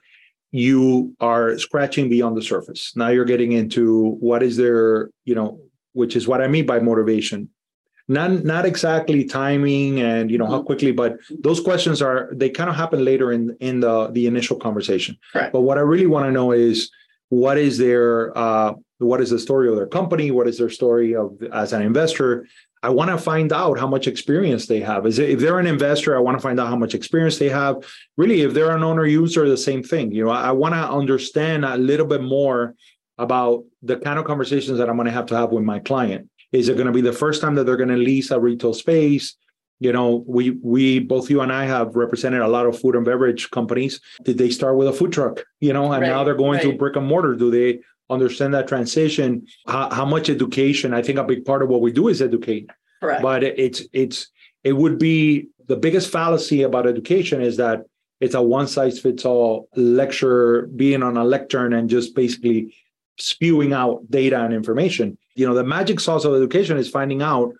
you 0.52 1.16
are 1.20 1.58
scratching 1.58 2.10
beyond 2.10 2.38
the 2.38 2.42
surface. 2.42 2.96
Now 2.96 3.10
you're 3.10 3.26
getting 3.26 3.54
into 3.54 4.12
what 4.20 4.44
is 4.44 4.56
there, 4.56 5.10
you 5.26 5.36
know, 5.36 5.60
which 5.94 6.16
is 6.16 6.28
what 6.28 6.42
I 6.42 6.48
mean 6.48 6.66
by 6.66 6.80
motivation. 6.80 7.50
Not 8.08 8.44
not 8.44 8.66
exactly 8.66 9.24
timing 9.24 10.02
and 10.02 10.30
you 10.30 10.38
know 10.38 10.46
how 10.46 10.58
mm-hmm. 10.58 10.66
quickly, 10.66 10.92
but 10.92 11.18
those 11.40 11.60
questions 11.60 12.02
are 12.02 12.30
they 12.34 12.50
kind 12.50 12.70
of 12.70 12.76
happen 12.76 13.04
later 13.04 13.32
in 13.32 13.56
in 13.62 13.80
the 13.80 14.10
the 14.12 14.28
initial 14.28 14.58
conversation. 14.58 15.18
Right. 15.34 15.52
But 15.52 15.62
what 15.62 15.78
I 15.78 15.82
really 15.82 16.08
want 16.08 16.26
to 16.26 16.32
know 16.32 16.52
is 16.52 16.92
what 17.34 17.58
is 17.58 17.78
their 17.80 18.38
uh, 18.38 18.74
what 19.00 19.20
is 19.20 19.32
the 19.32 19.40
story 19.40 19.68
of 19.68 19.76
their 19.76 19.88
company? 19.88 20.30
What 20.30 20.48
is 20.48 20.58
their 20.58 20.70
story 20.70 21.16
of 21.16 21.42
as 21.52 21.74
an 21.74 21.82
investor? 21.82 22.48
I 22.84 22.90
want 22.90 23.10
to 23.10 23.18
find 23.18 23.52
out 23.52 23.80
how 23.80 23.88
much 23.88 24.08
experience 24.08 24.68
they 24.68 24.82
have. 24.82 25.06
Is 25.06 25.18
it, 25.18 25.30
if 25.30 25.40
they're 25.40 25.60
an 25.60 25.66
investor, 25.68 26.16
I 26.16 26.20
want 26.20 26.38
to 26.38 26.42
find 26.42 26.60
out 26.60 26.68
how 26.68 26.76
much 26.76 26.94
experience 26.94 27.40
they 27.40 27.50
have. 27.50 27.78
Really, 28.18 28.42
if 28.42 28.54
they're 28.54 28.76
an 28.76 28.84
owner 28.84 29.06
user, 29.06 29.48
the 29.50 29.58
same 29.58 29.82
thing. 29.82 30.12
You 30.12 30.26
know, 30.26 30.32
I, 30.32 30.50
I 30.50 30.52
want 30.52 30.76
to 30.76 30.90
understand 30.90 31.66
a 31.66 31.78
little 31.78 32.06
bit 32.06 32.22
more 32.22 32.76
about 33.18 33.64
the 33.82 33.98
kind 33.98 34.20
of 34.20 34.26
conversations 34.26 34.78
that 34.78 34.90
I'm 34.90 34.98
going 34.98 35.08
to 35.08 35.12
have 35.12 35.28
to 35.28 35.36
have 35.36 35.52
with 35.52 35.64
my 35.64 35.80
client. 35.80 36.30
Is 36.52 36.70
it 36.70 36.76
going 36.76 36.88
to 36.88 36.94
be 36.94 37.02
the 37.02 37.14
first 37.14 37.42
time 37.42 37.56
that 37.56 37.66
they're 37.66 37.78
going 37.78 37.90
to 37.90 37.98
lease 37.98 38.30
a 38.30 38.40
retail 38.40 38.74
space? 38.74 39.36
You 39.84 39.92
know, 39.92 40.24
we 40.26 40.52
we 40.74 41.00
both 41.00 41.30
you 41.30 41.42
and 41.42 41.52
I 41.52 41.66
have 41.66 41.96
represented 41.96 42.42
a 42.42 42.48
lot 42.48 42.66
of 42.66 42.80
food 42.80 42.96
and 42.96 43.04
beverage 43.04 43.52
companies. 43.52 44.00
Did 44.24 44.38
they 44.38 44.50
start 44.50 44.78
with 44.78 44.88
a 44.88 44.94
food 44.94 45.12
truck? 45.12 45.44
You 45.60 45.74
know, 45.74 45.92
and 45.92 46.02
right, 46.02 46.08
now 46.08 46.24
they're 46.24 46.36
going 46.36 46.60
right. 46.60 46.72
to 46.72 46.78
brick 46.78 46.96
and 46.96 47.06
mortar. 47.06 47.36
Do 47.36 47.52
they 47.52 47.82
understand 48.10 48.54
that 48.54 48.68
transition 48.68 49.46
how, 49.68 49.90
how, 49.90 50.06
much 50.06 50.30
education 50.30 50.94
i 50.94 51.02
think 51.02 51.18
a 51.18 51.24
big 51.24 51.46
part 51.46 51.64
of 51.64 51.70
what 51.70 51.82
we 51.82 51.92
do 51.92 52.08
is 52.08 52.22
educate 52.22 52.70
Correct. 53.02 53.22
but 53.22 53.44
it's 53.44 53.82
it's 53.94 54.30
it 54.64 54.74
would 54.74 55.00
be 55.00 55.48
the 55.68 55.76
biggest 55.76 56.12
fallacy 56.12 56.64
about 56.64 56.86
education 56.86 57.42
is 57.42 57.58
that 57.58 57.82
it's 58.20 58.36
a 58.36 58.42
one 58.42 58.68
size 58.68 59.00
fits 59.00 59.26
all 59.26 59.70
lecture 59.76 60.68
being 60.76 61.02
on 61.02 61.18
a 61.18 61.24
lectern 61.24 61.74
and 61.74 61.90
just 61.90 62.14
basically 62.14 62.76
spewing 63.18 63.74
out 63.74 64.00
data 64.10 64.44
and 64.44 64.54
information 64.54 65.18
you 65.36 65.48
know 65.48 65.54
the 65.54 65.64
magic 65.64 66.00
sauce 66.00 66.26
of 66.26 66.36
education 66.36 66.78
is 66.78 66.90
finding 66.90 67.22
out 67.22 67.54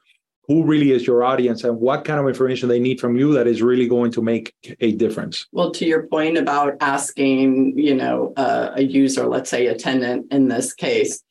who 0.48 0.64
really 0.64 0.92
is 0.92 1.08
your 1.08 1.24
audience 1.24 1.64
and 1.64 1.80
what 1.80 2.04
kind 2.06 2.20
of 2.20 2.28
information 2.28 2.70
they 2.70 2.80
need 2.80 3.00
from 3.00 3.16
you 3.16 3.34
that 3.34 3.48
is 3.48 3.62
really 3.62 3.88
going 3.88 4.12
to 4.12 4.22
make 4.22 4.54
a 4.82 4.92
difference. 4.94 5.48
Well 5.52 5.72
to 5.72 5.86
your 5.86 6.08
point 6.08 6.38
about 6.38 6.76
asking 6.82 7.78
you 7.78 7.96
know 7.96 8.34
uh, 8.38 8.72
a 8.76 8.84
user 8.84 9.26
let's 9.26 9.50
say 9.50 9.68
a 9.68 9.76
tenant 9.76 10.28
in 10.32 10.48
this 10.48 10.74
case 10.74 11.24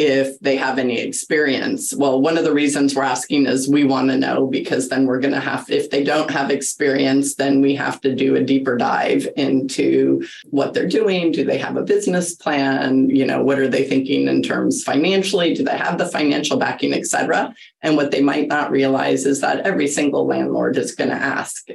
if 0.00 0.40
they 0.40 0.56
have 0.56 0.78
any 0.78 0.98
experience. 0.98 1.92
Well, 1.94 2.22
one 2.22 2.38
of 2.38 2.44
the 2.44 2.54
reasons 2.54 2.94
we're 2.94 3.02
asking 3.02 3.44
is 3.44 3.68
we 3.68 3.84
want 3.84 4.08
to 4.08 4.16
know 4.16 4.46
because 4.46 4.88
then 4.88 5.04
we're 5.04 5.20
going 5.20 5.34
to 5.34 5.40
have, 5.40 5.68
if 5.68 5.90
they 5.90 6.02
don't 6.02 6.30
have 6.30 6.50
experience, 6.50 7.34
then 7.34 7.60
we 7.60 7.74
have 7.74 8.00
to 8.00 8.14
do 8.14 8.34
a 8.34 8.42
deeper 8.42 8.78
dive 8.78 9.28
into 9.36 10.26
what 10.48 10.72
they're 10.72 10.88
doing. 10.88 11.32
Do 11.32 11.44
they 11.44 11.58
have 11.58 11.76
a 11.76 11.82
business 11.82 12.34
plan? 12.34 13.10
You 13.10 13.26
know, 13.26 13.42
what 13.42 13.58
are 13.58 13.68
they 13.68 13.86
thinking 13.86 14.26
in 14.26 14.42
terms 14.42 14.82
financially? 14.82 15.52
Do 15.52 15.64
they 15.64 15.76
have 15.76 15.98
the 15.98 16.08
financial 16.08 16.56
backing, 16.56 16.94
et 16.94 17.06
cetera? 17.06 17.54
And 17.82 17.94
what 17.98 18.10
they 18.10 18.22
might 18.22 18.48
not 18.48 18.70
realize 18.70 19.26
is 19.26 19.42
that 19.42 19.66
every 19.66 19.86
single 19.86 20.26
landlord 20.26 20.78
is 20.78 20.94
going 20.94 21.10
to 21.10 21.16
ask, 21.16 21.68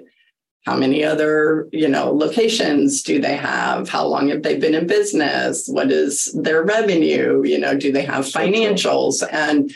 how 0.65 0.75
many 0.75 1.03
other 1.03 1.67
you 1.71 1.87
know 1.87 2.11
locations 2.11 3.03
do 3.03 3.21
they 3.21 3.35
have? 3.35 3.87
How 3.87 4.05
long 4.05 4.29
have 4.29 4.43
they 4.43 4.57
been 4.57 4.75
in 4.75 4.87
business? 4.87 5.67
What 5.67 5.91
is 5.91 6.31
their 6.33 6.63
revenue? 6.63 7.43
You 7.45 7.59
know 7.59 7.77
do 7.77 7.91
they 7.91 8.05
have 8.05 8.25
financials? 8.25 9.23
And 9.31 9.71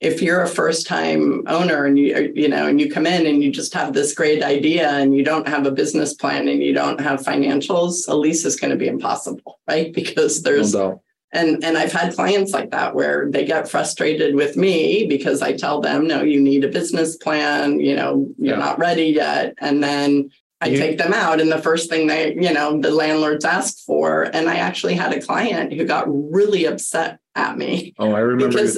if 0.00 0.20
you're 0.20 0.42
a 0.42 0.48
first 0.48 0.86
time 0.86 1.44
owner 1.46 1.84
and 1.84 1.96
you 1.96 2.32
you 2.34 2.48
know 2.48 2.66
and 2.66 2.80
you 2.80 2.90
come 2.90 3.06
in 3.06 3.24
and 3.24 3.42
you 3.42 3.52
just 3.52 3.72
have 3.72 3.92
this 3.92 4.14
great 4.14 4.42
idea 4.42 4.90
and 4.90 5.14
you 5.14 5.24
don't 5.24 5.46
have 5.46 5.64
a 5.64 5.70
business 5.70 6.12
plan 6.12 6.48
and 6.48 6.60
you 6.60 6.74
don't 6.74 7.00
have 7.00 7.20
financials 7.20 8.08
a 8.08 8.14
lease 8.14 8.44
is 8.44 8.56
going 8.56 8.72
to 8.72 8.76
be 8.76 8.88
impossible 8.88 9.60
right? 9.68 9.94
Because 10.02 10.42
there's 10.42 10.74
no 10.74 11.02
and 11.32 11.62
and 11.64 11.78
i've 11.78 11.92
had 11.92 12.14
clients 12.14 12.52
like 12.52 12.70
that 12.70 12.94
where 12.94 13.30
they 13.30 13.44
get 13.44 13.68
frustrated 13.68 14.34
with 14.34 14.56
me 14.56 15.06
because 15.06 15.42
i 15.42 15.52
tell 15.52 15.80
them 15.80 16.06
no 16.06 16.22
you 16.22 16.40
need 16.40 16.64
a 16.64 16.68
business 16.68 17.16
plan 17.16 17.80
you 17.80 17.96
know 17.96 18.28
you're 18.38 18.56
yeah. 18.56 18.64
not 18.64 18.78
ready 18.78 19.06
yet 19.06 19.54
and 19.58 19.82
then 19.82 20.30
I 20.62 20.66
yeah. 20.66 20.78
take 20.78 20.98
them 20.98 21.12
out 21.12 21.40
and 21.40 21.50
the 21.50 21.58
first 21.58 21.90
thing 21.90 22.06
they, 22.06 22.34
you 22.34 22.52
know, 22.52 22.80
the 22.80 22.92
landlords 22.92 23.44
ask 23.44 23.78
for. 23.80 24.22
And 24.22 24.48
I 24.48 24.56
actually 24.56 24.94
had 24.94 25.12
a 25.12 25.20
client 25.20 25.72
who 25.72 25.84
got 25.84 26.04
really 26.06 26.66
upset 26.66 27.18
at 27.34 27.58
me. 27.58 27.94
Oh, 27.98 28.12
I 28.12 28.20
remember. 28.20 28.56
Because 28.56 28.76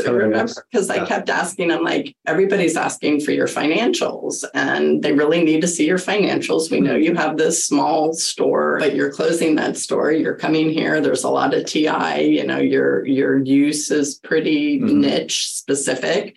yeah. 0.89 1.03
I 1.03 1.07
kept 1.07 1.29
asking, 1.29 1.71
I'm 1.71 1.85
like, 1.85 2.17
everybody's 2.25 2.79
asking 2.79 3.21
for 3.21 3.33
your 3.33 3.47
financials 3.47 4.47
and 4.55 5.03
they 5.03 5.13
really 5.13 5.45
need 5.45 5.61
to 5.61 5.69
see 5.69 5.87
your 5.87 5.99
financials. 5.99 6.71
We 6.71 6.81
know 6.81 6.97
you 6.97 7.15
have 7.17 7.37
this 7.37 7.63
small 7.63 8.15
store, 8.15 8.79
but 8.79 8.95
you're 8.95 9.13
closing 9.13 9.57
that 9.57 9.77
store. 9.77 10.11
You're 10.11 10.37
coming 10.37 10.71
here. 10.71 11.03
There's 11.03 11.25
a 11.25 11.31
lot 11.31 11.53
of 11.53 11.67
TI, 11.67 12.23
you 12.23 12.47
know, 12.47 12.59
your 12.59 13.05
your 13.05 13.45
use 13.45 13.91
is 13.91 14.15
pretty 14.15 14.81
mm-hmm. 14.81 15.03
niche 15.03 15.51
specific. 15.51 16.35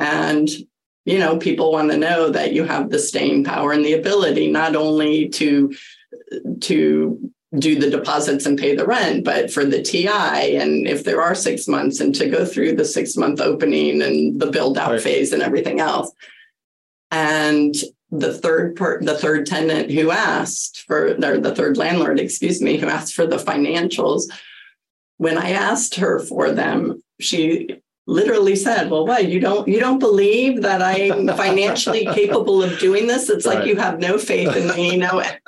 And 0.00 0.48
you 1.08 1.18
know 1.18 1.38
people 1.38 1.72
want 1.72 1.90
to 1.90 1.96
know 1.96 2.28
that 2.28 2.52
you 2.52 2.64
have 2.64 2.90
the 2.90 2.98
staying 2.98 3.42
power 3.42 3.72
and 3.72 3.84
the 3.84 3.94
ability 3.94 4.50
not 4.50 4.76
only 4.76 5.28
to 5.28 5.74
to 6.60 7.32
do 7.58 7.78
the 7.78 7.88
deposits 7.88 8.44
and 8.44 8.58
pay 8.58 8.76
the 8.76 8.84
rent 8.84 9.24
but 9.24 9.50
for 9.50 9.64
the 9.64 9.82
ti 9.82 10.06
and 10.06 10.86
if 10.86 11.04
there 11.04 11.22
are 11.22 11.34
six 11.34 11.66
months 11.66 12.00
and 12.00 12.14
to 12.14 12.28
go 12.28 12.44
through 12.44 12.76
the 12.76 12.84
six 12.84 13.16
month 13.16 13.40
opening 13.40 14.02
and 14.02 14.38
the 14.38 14.50
build 14.50 14.76
out 14.76 14.90
right. 14.90 15.00
phase 15.00 15.32
and 15.32 15.42
everything 15.42 15.80
else 15.80 16.12
and 17.10 17.74
the 18.10 18.34
third 18.34 18.76
part 18.76 19.02
the 19.02 19.16
third 19.16 19.46
tenant 19.46 19.90
who 19.90 20.10
asked 20.10 20.84
for 20.86 21.16
or 21.24 21.38
the 21.38 21.54
third 21.54 21.78
landlord 21.78 22.20
excuse 22.20 22.60
me 22.60 22.76
who 22.76 22.86
asked 22.86 23.14
for 23.14 23.26
the 23.26 23.36
financials 23.36 24.24
when 25.16 25.38
i 25.38 25.50
asked 25.50 25.94
her 25.94 26.18
for 26.18 26.50
them 26.50 27.02
she 27.18 27.80
literally 28.08 28.56
said, 28.56 28.90
"Well, 28.90 29.06
what 29.06 29.28
you 29.28 29.38
don't 29.38 29.68
you 29.68 29.78
don't 29.78 29.98
believe 29.98 30.62
that 30.62 30.82
I'm 30.82 31.28
financially 31.28 32.04
capable 32.14 32.62
of 32.62 32.78
doing 32.78 33.06
this? 33.06 33.28
It's 33.28 33.46
right. 33.46 33.58
like 33.58 33.66
you 33.66 33.76
have 33.76 34.00
no 34.00 34.18
faith 34.18 34.56
in 34.56 34.68
me, 34.68 34.92
you 34.92 34.98
know." 34.98 35.20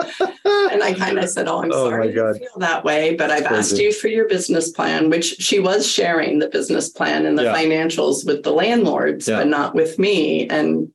and 0.70 0.82
I 0.82 0.94
kind 0.96 1.18
of 1.18 1.28
said, 1.28 1.48
"Oh, 1.48 1.62
I'm 1.62 1.72
oh 1.72 1.90
sorry 1.90 2.12
to 2.12 2.34
feel 2.34 2.58
that 2.58 2.84
way, 2.84 3.16
but 3.16 3.30
I've 3.30 3.46
asked 3.46 3.78
you 3.78 3.92
for 3.92 4.08
your 4.08 4.28
business 4.28 4.70
plan, 4.70 5.10
which 5.10 5.24
she 5.24 5.58
was 5.58 5.90
sharing 5.90 6.38
the 6.38 6.48
business 6.48 6.90
plan 6.90 7.26
and 7.26 7.36
the 7.36 7.44
yeah. 7.44 7.54
financials 7.54 8.26
with 8.26 8.44
the 8.44 8.52
landlords, 8.52 9.26
yeah. 9.26 9.38
but 9.38 9.48
not 9.48 9.74
with 9.74 9.98
me." 9.98 10.48
And 10.48 10.92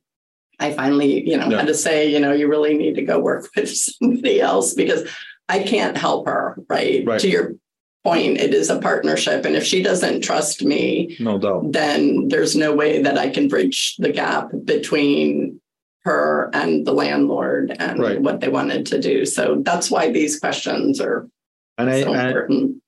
I 0.58 0.72
finally, 0.72 1.28
you 1.28 1.36
know, 1.36 1.48
yeah. 1.48 1.58
had 1.58 1.66
to 1.66 1.74
say, 1.74 2.10
you 2.10 2.20
know, 2.20 2.32
you 2.32 2.48
really 2.48 2.78
need 2.78 2.94
to 2.94 3.02
go 3.02 3.18
work 3.18 3.50
with 3.56 3.76
somebody 3.76 4.40
else 4.40 4.72
because 4.72 5.08
I 5.48 5.62
can't 5.64 5.96
help 5.96 6.26
her, 6.26 6.56
right? 6.68 7.04
right. 7.04 7.20
To 7.20 7.28
your 7.28 7.54
point, 8.06 8.38
it 8.38 8.54
is 8.54 8.70
a 8.70 8.78
partnership. 8.78 9.44
And 9.44 9.56
if 9.56 9.64
she 9.64 9.82
doesn't 9.82 10.20
trust 10.20 10.62
me, 10.62 11.16
no 11.18 11.38
doubt, 11.38 11.72
then 11.72 12.28
there's 12.28 12.54
no 12.54 12.72
way 12.72 13.02
that 13.02 13.18
I 13.18 13.28
can 13.30 13.48
bridge 13.48 13.96
the 13.98 14.12
gap 14.12 14.48
between 14.64 15.60
her 16.04 16.48
and 16.52 16.86
the 16.86 16.92
landlord 16.92 17.74
and 17.80 17.98
right. 17.98 18.20
what 18.20 18.38
they 18.40 18.48
wanted 18.48 18.86
to 18.86 19.00
do. 19.00 19.26
So 19.26 19.60
that's 19.64 19.90
why 19.90 20.12
these 20.12 20.38
questions 20.38 21.00
are 21.00 21.28
and 21.78 21.90
I, 21.90 22.02
so 22.02 22.14
important. 22.14 22.80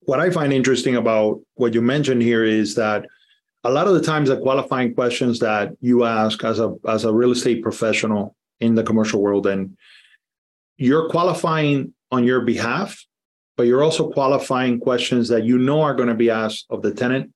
what 0.00 0.20
I 0.20 0.28
find 0.28 0.52
interesting 0.52 0.96
about 0.96 1.40
what 1.54 1.72
you 1.72 1.80
mentioned 1.80 2.20
here 2.20 2.44
is 2.44 2.74
that 2.74 3.06
a 3.64 3.70
lot 3.70 3.88
of 3.88 3.94
the 3.94 4.02
times 4.02 4.28
the 4.28 4.36
qualifying 4.36 4.94
questions 4.94 5.38
that 5.38 5.72
you 5.80 6.04
ask 6.04 6.44
as 6.44 6.60
a 6.60 6.74
as 6.86 7.04
a 7.04 7.12
real 7.12 7.32
estate 7.32 7.62
professional 7.62 8.36
in 8.60 8.74
the 8.74 8.84
commercial 8.84 9.22
world 9.22 9.46
and 9.46 9.76
you're 10.76 11.08
qualifying 11.08 11.94
on 12.12 12.24
your 12.24 12.42
behalf 12.42 13.07
but 13.58 13.66
you're 13.66 13.82
also 13.82 14.08
qualifying 14.08 14.78
questions 14.78 15.28
that 15.28 15.42
you 15.42 15.58
know 15.58 15.82
are 15.82 15.92
going 15.92 16.08
to 16.08 16.14
be 16.14 16.30
asked 16.30 16.66
of 16.70 16.80
the 16.80 16.94
tenant, 16.94 17.32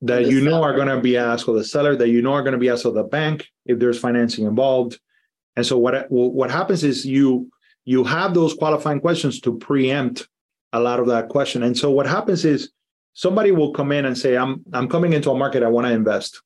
that 0.00 0.24
the 0.24 0.30
you 0.30 0.40
know 0.40 0.62
are 0.62 0.74
going 0.74 0.88
to 0.88 0.98
be 0.98 1.18
asked 1.18 1.46
of 1.46 1.54
the 1.56 1.62
seller, 1.62 1.94
that 1.94 2.08
you 2.08 2.22
know 2.22 2.32
are 2.32 2.42
going 2.42 2.54
to 2.54 2.58
be 2.58 2.70
asked 2.70 2.86
of 2.86 2.94
the 2.94 3.04
bank 3.04 3.46
if 3.66 3.78
there's 3.78 3.98
financing 3.98 4.46
involved. 4.46 4.98
And 5.54 5.66
so 5.66 5.76
what 5.76 6.06
what 6.08 6.50
happens 6.50 6.82
is 6.84 7.04
you 7.04 7.50
you 7.84 8.02
have 8.02 8.32
those 8.32 8.54
qualifying 8.54 8.98
questions 9.00 9.40
to 9.40 9.58
preempt 9.58 10.26
a 10.72 10.80
lot 10.80 11.00
of 11.00 11.06
that 11.08 11.28
question. 11.28 11.62
And 11.62 11.76
so 11.76 11.90
what 11.90 12.06
happens 12.06 12.46
is 12.46 12.70
somebody 13.12 13.52
will 13.52 13.72
come 13.72 13.92
in 13.92 14.06
and 14.06 14.16
say, 14.16 14.38
I'm 14.38 14.64
I'm 14.72 14.88
coming 14.88 15.12
into 15.12 15.30
a 15.30 15.36
market, 15.36 15.62
I 15.62 15.68
want 15.68 15.86
to 15.86 15.92
invest. 15.92 16.40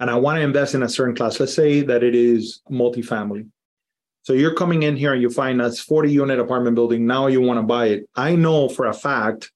And 0.00 0.10
I 0.10 0.16
want 0.16 0.38
to 0.38 0.42
invest 0.42 0.74
in 0.74 0.82
a 0.82 0.88
certain 0.88 1.14
class. 1.14 1.38
Let's 1.38 1.54
say 1.54 1.82
that 1.82 2.02
it 2.02 2.16
is 2.16 2.62
multifamily. 2.68 3.48
So 4.24 4.32
you're 4.32 4.54
coming 4.54 4.82
in 4.82 4.96
here 4.96 5.12
and 5.12 5.20
you 5.20 5.28
find 5.30 5.60
us 5.60 5.78
40 5.80 6.10
unit 6.10 6.40
apartment 6.40 6.74
building. 6.74 7.06
Now 7.06 7.26
you 7.26 7.42
want 7.42 7.58
to 7.58 7.62
buy 7.62 7.86
it. 7.88 8.08
I 8.16 8.34
know 8.34 8.70
for 8.70 8.86
a 8.86 8.94
fact 8.94 9.52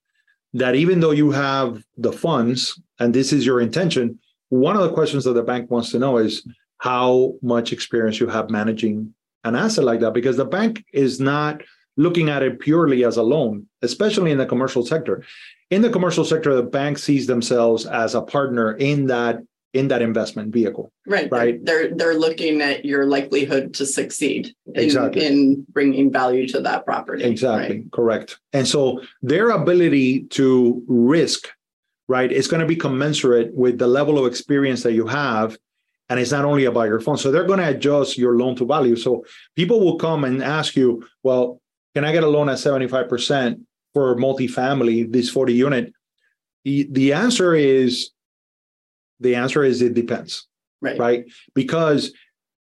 that 0.52 0.74
even 0.74 1.00
though 1.00 1.10
you 1.10 1.30
have 1.30 1.82
the 1.96 2.12
funds 2.12 2.80
and 3.00 3.14
this 3.14 3.32
is 3.32 3.46
your 3.46 3.60
intention, 3.62 4.18
one 4.50 4.76
of 4.76 4.82
the 4.82 4.92
questions 4.92 5.24
that 5.24 5.32
the 5.32 5.42
bank 5.42 5.70
wants 5.70 5.90
to 5.92 5.98
know 5.98 6.18
is 6.18 6.46
how 6.78 7.34
much 7.42 7.72
experience 7.72 8.20
you 8.20 8.28
have 8.28 8.50
managing 8.50 9.14
an 9.44 9.56
asset 9.56 9.84
like 9.84 10.00
that, 10.00 10.12
because 10.12 10.36
the 10.36 10.44
bank 10.44 10.84
is 10.92 11.18
not 11.18 11.62
looking 11.96 12.28
at 12.28 12.42
it 12.42 12.60
purely 12.60 13.04
as 13.04 13.16
a 13.16 13.22
loan, 13.22 13.66
especially 13.80 14.30
in 14.30 14.38
the 14.38 14.46
commercial 14.46 14.84
sector. 14.84 15.24
In 15.70 15.80
the 15.80 15.90
commercial 15.90 16.24
sector, 16.24 16.54
the 16.54 16.62
bank 16.62 16.98
sees 16.98 17.26
themselves 17.26 17.86
as 17.86 18.14
a 18.14 18.22
partner 18.22 18.74
in 18.74 19.06
that 19.06 19.40
in 19.74 19.88
that 19.88 20.02
investment 20.02 20.52
vehicle. 20.52 20.90
Right. 21.06 21.30
Right. 21.30 21.62
They're 21.64 21.94
they're 21.94 22.18
looking 22.18 22.62
at 22.62 22.84
your 22.84 23.04
likelihood 23.06 23.74
to 23.74 23.86
succeed 23.86 24.54
in, 24.66 24.82
Exactly. 24.82 25.26
in 25.26 25.66
bringing 25.70 26.10
value 26.10 26.48
to 26.48 26.60
that 26.62 26.86
property. 26.86 27.24
Exactly, 27.24 27.76
right? 27.80 27.92
correct. 27.92 28.38
And 28.52 28.66
so 28.66 29.02
their 29.22 29.50
ability 29.50 30.24
to 30.38 30.82
risk, 30.88 31.48
right, 32.08 32.32
is 32.32 32.48
going 32.48 32.60
to 32.60 32.66
be 32.66 32.76
commensurate 32.76 33.54
with 33.54 33.78
the 33.78 33.86
level 33.86 34.18
of 34.18 34.26
experience 34.26 34.82
that 34.84 34.92
you 34.92 35.06
have. 35.06 35.58
And 36.08 36.18
it's 36.18 36.32
not 36.32 36.46
only 36.46 36.64
about 36.64 36.88
your 36.88 37.00
phone. 37.00 37.18
So 37.18 37.30
they're 37.30 37.44
going 37.44 37.58
to 37.58 37.68
adjust 37.68 38.16
your 38.16 38.38
loan 38.38 38.56
to 38.56 38.64
value. 38.64 38.96
So 38.96 39.26
people 39.54 39.80
will 39.80 39.98
come 39.98 40.24
and 40.24 40.42
ask 40.42 40.74
you, 40.74 41.06
well, 41.22 41.60
can 41.94 42.06
I 42.06 42.12
get 42.12 42.24
a 42.24 42.28
loan 42.28 42.48
at 42.48 42.56
75% 42.56 43.60
for 43.92 44.16
multifamily, 44.16 45.12
this 45.12 45.28
40 45.28 45.52
unit? 45.52 45.92
The, 46.64 46.88
the 46.90 47.12
answer 47.12 47.54
is 47.54 48.10
the 49.20 49.34
answer 49.34 49.64
is 49.64 49.82
it 49.82 49.94
depends 49.94 50.46
Right. 50.80 50.98
right? 50.98 51.24
Because 51.54 52.12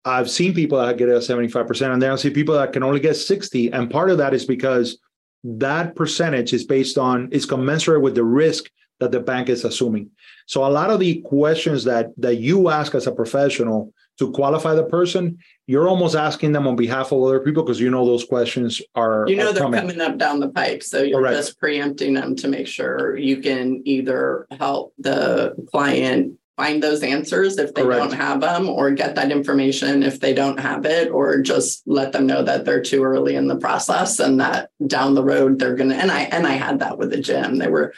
I've 0.05 0.29
seen 0.29 0.53
people 0.53 0.79
that 0.79 0.97
get 0.97 1.09
a 1.09 1.13
75%, 1.21 1.93
and 1.93 2.01
then 2.01 2.11
I 2.11 2.15
see 2.15 2.29
people 2.31 2.55
that 2.55 2.73
can 2.73 2.81
only 2.81 2.99
get 2.99 3.15
60. 3.15 3.71
And 3.73 3.91
part 3.91 4.09
of 4.09 4.17
that 4.17 4.33
is 4.33 4.45
because 4.45 4.97
that 5.43 5.95
percentage 5.95 6.51
is 6.53 6.63
based 6.65 6.97
on 6.97 7.29
is 7.31 7.45
commensurate 7.45 8.01
with 8.01 8.15
the 8.15 8.23
risk 8.23 8.71
that 8.99 9.11
the 9.11 9.19
bank 9.19 9.49
is 9.49 9.63
assuming. 9.65 10.09
So 10.47 10.65
a 10.65 10.71
lot 10.71 10.89
of 10.89 10.99
the 10.99 11.21
questions 11.21 11.83
that 11.83 12.07
that 12.17 12.37
you 12.37 12.69
ask 12.69 12.95
as 12.95 13.05
a 13.05 13.11
professional 13.11 13.93
to 14.17 14.31
qualify 14.31 14.73
the 14.73 14.85
person, 14.85 15.37
you're 15.67 15.87
almost 15.87 16.15
asking 16.15 16.53
them 16.53 16.65
on 16.67 16.75
behalf 16.75 17.11
of 17.11 17.21
other 17.21 17.39
people 17.39 17.61
because 17.61 17.79
you 17.79 17.91
know 17.91 18.03
those 18.05 18.23
questions 18.25 18.81
are 18.95 19.25
You 19.27 19.35
know 19.35 19.49
are 19.49 19.53
they're 19.53 19.61
coming. 19.61 19.79
coming 19.81 20.01
up 20.01 20.17
down 20.17 20.39
the 20.39 20.49
pipe, 20.49 20.81
so 20.81 21.03
you're 21.03 21.19
Correct. 21.19 21.35
just 21.37 21.59
preempting 21.59 22.15
them 22.15 22.35
to 22.37 22.47
make 22.47 22.65
sure 22.65 23.15
you 23.15 23.37
can 23.37 23.83
either 23.85 24.47
help 24.57 24.93
the 24.97 25.53
client 25.71 26.39
find 26.57 26.81
those 26.81 27.03
answers 27.03 27.57
if 27.59 27.73
they 27.75 27.83
Correct. 27.83 28.01
don't 28.01 28.13
have 28.19 28.41
them, 28.41 28.67
or 28.67 28.91
get 28.91 29.15
that 29.15 29.31
information 29.31 30.01
if 30.03 30.19
they 30.19 30.33
don't 30.33 30.59
have 30.59 30.85
it, 30.85 31.09
or 31.09 31.39
just 31.41 31.83
let 31.85 32.11
them 32.11 32.25
know 32.25 32.43
that 32.43 32.65
they're 32.65 32.81
too 32.81 33.03
early 33.03 33.35
in 33.35 33.47
the 33.47 33.55
process 33.57 34.19
and 34.19 34.39
that 34.41 34.71
down 34.87 35.13
the 35.13 35.23
road 35.23 35.59
they're 35.59 35.75
gonna. 35.75 35.95
And 35.95 36.11
I 36.11 36.21
and 36.23 36.45
I 36.47 36.53
had 36.53 36.79
that 36.79 36.97
with 36.97 37.11
the 37.11 37.21
gym. 37.21 37.57
They 37.59 37.67
were 37.67 37.93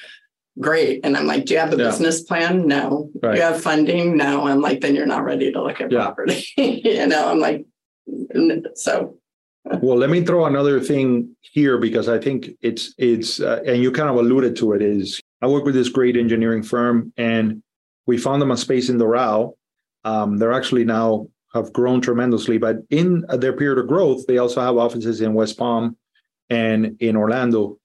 great, 0.60 1.00
and 1.06 1.16
I'm 1.16 1.26
like, 1.26 1.46
"Do 1.46 1.54
you 1.54 1.60
have 1.62 1.74
a 1.74 1.78
Yeah. 1.78 1.86
business 1.90 2.22
plan? 2.22 2.68
No. 2.68 3.10
Right. 3.24 3.38
you 3.38 3.42
have 3.42 3.62
funding? 3.62 4.18
No." 4.18 4.46
I'm 4.46 4.62
like, 4.62 4.82
"Then 4.82 4.94
you're 4.94 5.06
not 5.06 5.24
ready 5.24 5.52
to 5.54 5.64
look 5.64 5.80
at 5.82 5.92
Yeah. 5.92 6.06
property." 6.08 6.46
you 6.58 7.08
know, 7.08 7.30
I'm 7.32 7.40
like, 7.40 7.66
so 8.76 9.16
Well, 9.82 9.98
let 9.98 10.10
me 10.10 10.24
throw 10.24 10.46
another 10.46 10.80
thing 10.80 11.36
here 11.42 11.78
because 11.78 12.10
I 12.10 12.18
think 12.18 12.50
it's 12.62 12.94
it's 12.98 13.40
uh, 13.40 13.62
and 13.66 13.82
you 13.82 13.92
kind 13.92 14.10
of 14.10 14.16
alluded 14.18 14.56
to 14.58 14.74
it 14.74 14.82
is 14.82 15.22
I 15.42 15.48
work 15.48 15.64
with 15.64 15.76
this 15.76 15.90
great 15.90 16.18
engineering 16.18 16.64
firm 16.64 17.14
and 17.18 17.62
we 18.10 18.18
found 18.18 18.42
them 18.42 18.50
a 18.50 18.58
space 18.58 18.90
in 18.90 18.98
Doral. 18.98 19.54
Um, 20.04 20.38
they're 20.38 20.60
actually 20.60 20.84
now 20.84 21.28
have 21.54 21.72
grown 21.72 22.02
tremendously, 22.02 22.58
but 22.58 22.78
in 22.90 23.24
their 23.30 23.54
period 23.54 23.78
of 23.78 23.88
growth, 23.88 24.26
they 24.26 24.40
also 24.40 24.62
have 24.62 24.78
offices 24.78 25.22
in 25.22 25.36
West 25.36 25.58
Palm 25.58 25.96
and 26.50 26.98
in 27.00 27.16
Orlando. 27.16 27.78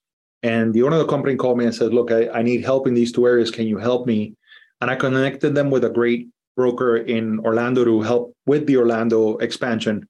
And 0.42 0.72
the 0.72 0.82
owner 0.82 0.96
of 0.96 1.02
the 1.02 1.12
company 1.14 1.36
called 1.36 1.58
me 1.58 1.66
and 1.66 1.74
said, 1.74 1.92
"Look, 1.92 2.10
I, 2.10 2.28
I 2.38 2.42
need 2.42 2.64
help 2.64 2.86
in 2.86 2.94
these 2.94 3.12
two 3.12 3.26
areas. 3.26 3.50
Can 3.50 3.66
you 3.66 3.76
help 3.76 4.06
me?" 4.06 4.34
And 4.80 4.90
I 4.90 4.96
connected 4.96 5.54
them 5.54 5.70
with 5.70 5.84
a 5.84 5.90
great 5.90 6.28
broker 6.56 6.96
in 6.96 7.38
Orlando 7.40 7.84
to 7.84 8.00
help 8.00 8.34
with 8.46 8.66
the 8.66 8.78
Orlando 8.78 9.36
expansion 9.38 10.08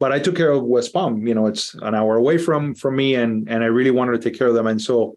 but 0.00 0.12
I 0.12 0.18
took 0.18 0.34
care 0.34 0.50
of 0.50 0.62
West 0.64 0.94
Palm. 0.94 1.26
You 1.26 1.34
know, 1.34 1.46
it's 1.46 1.74
an 1.74 1.94
hour 1.94 2.16
away 2.16 2.38
from 2.38 2.74
from 2.74 2.96
me, 2.96 3.14
and 3.14 3.48
and 3.52 3.62
I 3.62 3.66
really 3.66 3.90
wanted 3.92 4.12
to 4.12 4.22
take 4.24 4.38
care 4.38 4.48
of 4.48 4.54
them. 4.54 4.66
And 4.66 4.80
so, 4.80 5.16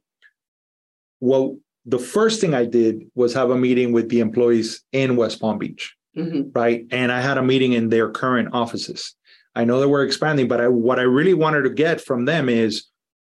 well, 1.22 1.58
the 1.86 2.00
first 2.00 2.40
thing 2.40 2.54
I 2.54 2.66
did 2.66 3.04
was 3.16 3.34
have 3.34 3.50
a 3.50 3.58
meeting 3.58 3.92
with 3.92 4.10
the 4.10 4.20
employees 4.20 4.84
in 4.92 5.16
West 5.16 5.40
Palm 5.42 5.58
Beach, 5.58 5.96
mhm, 6.18 6.56
right? 6.56 6.86
And 6.92 7.12
I 7.12 7.22
had 7.22 7.38
a 7.38 7.44
meeting 7.44 7.74
in 7.74 7.90
their 7.90 8.10
current 8.10 8.50
offices. 8.54 9.16
I 9.56 9.66
know 9.66 9.80
that 9.80 9.90
we're 9.90 10.06
expanding, 10.06 10.48
but 10.48 10.62
I, 10.62 10.68
what 10.68 11.00
I 11.00 11.04
really 11.04 11.34
wanted 11.34 11.64
to 11.64 11.70
get 11.70 12.02
from 12.02 12.26
them 12.26 12.50
is 12.50 12.86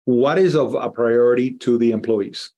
what 0.05 0.39
is 0.39 0.55
of 0.55 0.75
a 0.75 0.91
priority 0.91 1.53
to 1.59 1.79
the 1.79 1.91
employees. 1.93 2.51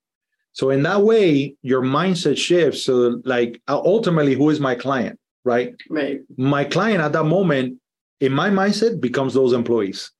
So 0.53 0.70
in 0.70 0.83
that 0.83 1.03
way, 1.03 1.55
your 1.62 1.83
mindset 1.83 2.38
shifts. 2.38 2.83
So 2.83 3.20
like 3.25 3.61
ultimately, 3.68 4.35
who 4.35 4.51
is 4.51 4.59
my 4.59 4.75
client, 4.75 5.18
right? 5.44 5.75
right. 5.90 6.20
my 6.37 6.64
client 6.64 7.03
at 7.03 7.12
that 7.12 7.25
moment 7.25 7.79
in 8.20 8.33
my 8.33 8.51
mindset 8.51 9.01
becomes 9.01 9.35
those 9.35 9.53
employees 9.53 10.11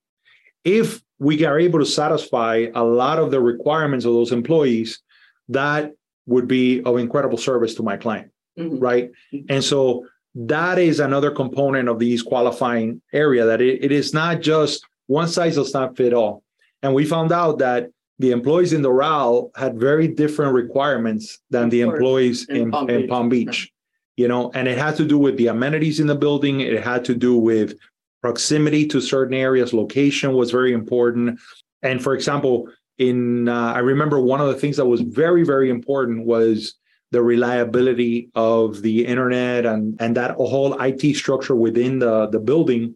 if 0.65 1.01
we 1.19 1.45
are 1.45 1.59
able 1.59 1.79
to 1.79 1.87
satisfy 1.87 2.67
a 2.75 2.85
lot 2.85 3.19
of 3.19 3.31
the 3.31 3.41
requirements 3.41 4.05
of 4.05 4.13
those 4.13 4.33
employees 4.33 5.01
that 5.49 5.93
would 6.27 6.49
be 6.49 6.83
of 6.83 6.99
incredible 6.99 7.39
service 7.39 7.75
to 7.75 7.83
my 7.83 7.97
client 7.97 8.31
mhm. 8.59 8.81
right? 8.81 9.11
And 9.49 9.63
so 9.63 10.07
that 10.35 10.79
is 10.79 11.01
another 11.01 11.31
component 11.31 11.89
of 11.89 11.99
these 11.99 12.23
qualifying 12.23 13.01
area 13.13 13.45
that 13.47 13.61
it, 13.61 13.85
it 13.85 13.93
is 13.93 14.13
not 14.13 14.41
just 14.41 14.85
one 15.07 15.29
size 15.29 15.55
does 15.57 15.73
not 15.73 15.97
fit 15.97 16.13
all. 16.13 16.43
And 16.83 16.95
we 16.95 17.05
found 17.05 17.33
out 17.33 17.59
that 17.59 17.91
the 18.19 18.33
employees 18.33 18.73
in 18.73 18.83
Doral 18.83 19.51
had 19.57 19.79
very 19.79 20.09
different 20.09 20.53
requirements 20.55 21.39
than 21.51 21.69
the 21.69 21.83
employees 21.83 22.47
In 22.49 22.57
in, 22.57 22.71
Palm 22.71 22.91
in 22.91 23.01
Beach, 23.03 23.11
Palm 23.11 23.29
Beach 23.29 23.73
you 24.17 24.29
know? 24.29 24.51
And 24.55 24.67
it 24.67 24.79
had 24.79 24.97
to 24.97 25.05
do 25.05 25.19
with 25.19 25.37
the 25.37 25.49
amenities 25.49 26.01
in 26.01 26.07
the 26.07 26.15
building. 26.15 26.61
It 26.61 26.83
had 26.83 27.05
to 27.05 27.15
do 27.15 27.37
with 27.37 27.75
proximity 28.23 28.87
to 28.89 29.01
certain 29.01 29.35
areas. 29.35 29.75
Location 29.75 30.33
was 30.33 30.51
very 30.51 30.73
important. 30.73 31.39
And 31.83 32.03
for 32.03 32.15
example 32.15 32.69
in 32.99 33.49
uh, 33.49 33.73
i 33.75 33.79
remember 33.79 34.19
one 34.21 34.41
of 34.41 34.49
the 34.49 34.55
things 34.55 34.77
that 34.77 34.87
was 34.87 35.01
very 35.01 35.45
very 35.45 35.71
important 35.71 36.25
was 36.25 36.75
the 37.13 37.23
reliability 37.23 38.29
of 38.35 38.83
the 38.83 39.07
internet 39.07 39.65
and 39.67 39.97
and 40.01 40.17
that 40.17 40.33
whole 40.33 40.77
it 40.81 41.17
structure 41.17 41.55
within 41.55 41.99
the 41.99 42.27
the 42.29 42.41
building 42.41 42.95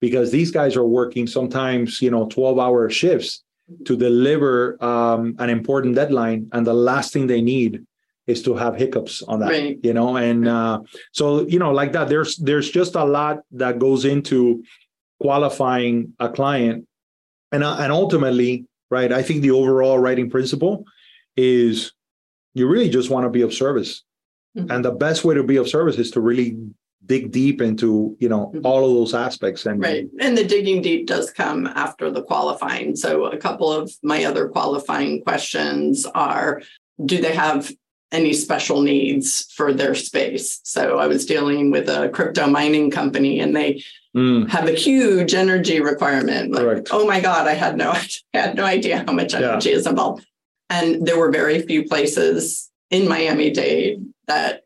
because 0.00 0.30
these 0.30 0.50
guys 0.50 0.76
are 0.76 0.86
working 0.86 1.26
sometimes 1.26 2.02
you 2.02 2.10
know 2.10 2.26
12 2.26 2.58
hour 2.58 2.90
shifts 2.90 3.42
to 3.84 3.96
deliver 3.96 4.76
um, 4.84 5.34
an 5.38 5.50
important 5.50 5.94
deadline 5.94 6.48
and 6.52 6.66
the 6.66 6.74
last 6.74 7.12
thing 7.12 7.26
they 7.26 7.40
need 7.40 7.84
is 8.26 8.42
to 8.42 8.54
have 8.54 8.76
hiccups 8.76 9.22
on 9.22 9.38
that 9.40 9.50
Right. 9.50 9.78
you 9.82 9.92
know? 9.92 10.16
And 10.16 10.48
uh, 10.48 10.80
so 11.12 11.46
you 11.46 11.58
know 11.58 11.70
like 11.72 11.92
that 11.92 12.08
there's 12.08 12.36
there's 12.36 12.70
just 12.70 12.94
a 12.96 13.04
lot 13.04 13.40
that 13.52 13.78
goes 13.78 14.04
into 14.04 14.62
qualifying 15.20 16.12
a 16.18 16.28
client. 16.28 16.86
And 17.52 17.62
uh, 17.62 17.76
and 17.78 17.92
ultimately 17.92 18.66
right 18.90 19.12
i 19.12 19.22
think 19.22 19.42
the 19.42 19.50
overall 19.50 19.98
writing 19.98 20.30
principle 20.30 20.84
is 21.36 21.92
you 22.54 22.66
really 22.66 22.88
just 22.88 23.10
want 23.10 23.24
to 23.24 23.30
be 23.30 23.42
of 23.42 23.52
service 23.52 24.02
Mhm. 24.56 24.70
and 24.74 24.84
the 24.84 24.90
best 24.90 25.22
way 25.24 25.34
to 25.34 25.42
be 25.42 25.56
of 25.56 25.68
service 25.68 25.98
is 25.98 26.10
to 26.12 26.20
really 26.20 26.56
dig 27.04 27.30
deep 27.30 27.60
into 27.60 28.16
you 28.20 28.28
know 28.28 28.50
Mhm. 28.54 28.62
all 28.64 28.84
of 28.88 28.94
those 28.96 29.12
aspects 29.14 29.66
and 29.66 29.80
Right. 29.82 30.08
And 30.18 30.36
the 30.36 30.44
digging 30.44 30.80
deep 30.82 31.06
does 31.06 31.30
come 31.30 31.66
after 31.66 32.10
the 32.10 32.22
qualifying. 32.22 32.96
So 32.96 33.26
a 33.26 33.36
couple 33.36 33.70
of 33.70 33.92
my 34.02 34.24
other 34.24 34.48
qualifying 34.48 35.22
questions 35.22 36.06
are 36.14 36.62
do 37.04 37.20
they 37.20 37.34
have 37.34 37.70
any 38.12 38.32
special 38.32 38.80
needs 38.80 39.46
for 39.56 39.72
their 39.74 39.94
space? 39.94 40.60
So 40.64 40.98
I 40.98 41.06
was 41.06 41.26
dealing 41.26 41.70
with 41.70 41.88
a 41.90 42.08
crypto 42.08 42.46
mining 42.46 42.90
company 42.90 43.40
and 43.40 43.54
they 43.54 43.82
Mm, 44.16 44.48
have 44.48 44.66
a 44.66 44.72
huge 44.72 45.34
energy 45.34 45.78
requirement. 45.80 46.50
Like, 46.52 46.62
Correct. 46.64 46.88
oh 46.90 47.06
my 47.06 47.20
God, 47.20 47.46
I 47.46 47.52
had 47.52 47.76
no 47.76 47.90
I 48.34 48.38
had 48.38 48.56
no 48.56 48.64
idea 48.64 49.04
how 49.06 49.12
much 49.12 49.34
Yeah. 49.34 49.40
energy 49.50 49.72
is 49.72 49.86
involved. 49.86 50.26
And 50.70 51.06
there 51.06 51.18
were 51.18 51.30
very 51.30 51.60
few 51.62 51.84
places 51.84 52.70
in 52.90 53.08
Miami-Dade 53.08 54.02
that 54.26 54.62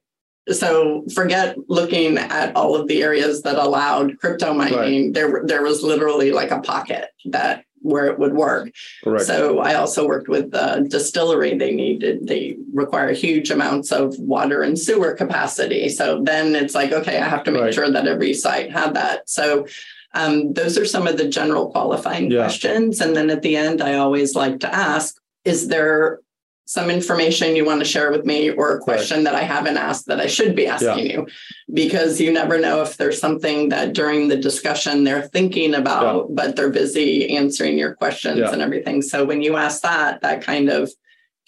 so 0.52 1.04
forget 1.14 1.56
looking 1.68 2.16
at 2.16 2.54
all 2.56 2.74
of 2.74 2.86
the 2.88 3.02
areas 3.02 3.42
that 3.42 3.56
allowed 3.56 4.18
crypto 4.18 4.54
mining. 4.54 5.12
There 5.12 5.42
there 5.44 5.62
was 5.62 5.82
literally 5.82 6.30
like 6.32 6.50
a 6.52 6.60
pocket 6.60 7.08
that 7.26 7.64
where 7.82 8.06
it 8.06 8.18
would 8.18 8.34
work. 8.34 8.70
correct 9.02 9.24
So 9.24 9.60
I 9.60 9.74
also 9.74 10.06
worked 10.06 10.28
with 10.28 10.50
the 10.50 10.86
distillery. 10.88 11.56
They 11.56 11.72
needed, 11.72 12.26
they 12.26 12.56
require 12.72 13.12
huge 13.12 13.50
amounts 13.50 13.90
of 13.92 14.18
water 14.18 14.62
and 14.62 14.78
sewer 14.78 15.14
capacity. 15.14 15.88
So 15.88 16.20
then 16.22 16.54
it's 16.54 16.74
like, 16.74 16.92
okay, 16.92 17.18
I 17.18 17.28
have 17.28 17.44
to 17.44 17.50
make 17.50 17.62
Right. 17.62 17.74
sure 17.74 17.90
that 17.90 18.06
every 18.06 18.34
site 18.34 18.70
had 18.70 18.94
that. 18.94 19.28
So 19.28 19.66
um, 20.14 20.52
those 20.52 20.76
are 20.76 20.84
some 20.84 21.06
of 21.06 21.16
the 21.16 21.28
general 21.28 21.70
qualifying 21.70 22.30
Yeah. 22.30 22.38
questions. 22.44 23.00
And 23.00 23.16
then 23.16 23.30
at 23.30 23.42
the 23.42 23.56
end, 23.56 23.80
I 23.80 23.94
always 23.94 24.34
like 24.34 24.60
to 24.60 24.74
ask, 24.74 25.16
is 25.44 25.68
there 25.68 26.20
some 26.70 26.88
information 26.88 27.56
you 27.56 27.64
want 27.64 27.80
to 27.80 27.84
share 27.84 28.12
with 28.12 28.24
me 28.24 28.48
or 28.48 28.76
a 28.76 28.78
question 28.78 29.24
that 29.24 29.34
I 29.34 29.40
haven't 29.42 29.76
asked 29.76 30.06
that 30.06 30.20
I 30.20 30.28
should 30.28 30.54
be 30.54 30.68
asking 30.68 31.10
you? 31.10 31.26
Because 31.72 32.20
you 32.20 32.32
never 32.32 32.60
know 32.60 32.80
if 32.80 32.96
there's 32.96 33.20
something 33.20 33.70
that 33.70 33.92
during 33.92 34.28
the 34.28 34.36
discussion 34.36 35.02
they're 35.02 35.26
thinking 35.26 35.74
about, 35.74 36.32
but 36.32 36.54
they're 36.54 36.70
busy 36.70 37.36
answering 37.36 37.76
your 37.76 37.94
questions 37.96 38.38
Yeah. 38.38 38.52
and 38.52 38.62
everything. 38.62 39.02
So 39.02 39.24
when 39.24 39.42
you 39.42 39.56
ask 39.56 39.82
that, 39.82 40.20
that 40.22 40.42
kind 40.42 40.68
of 40.68 40.88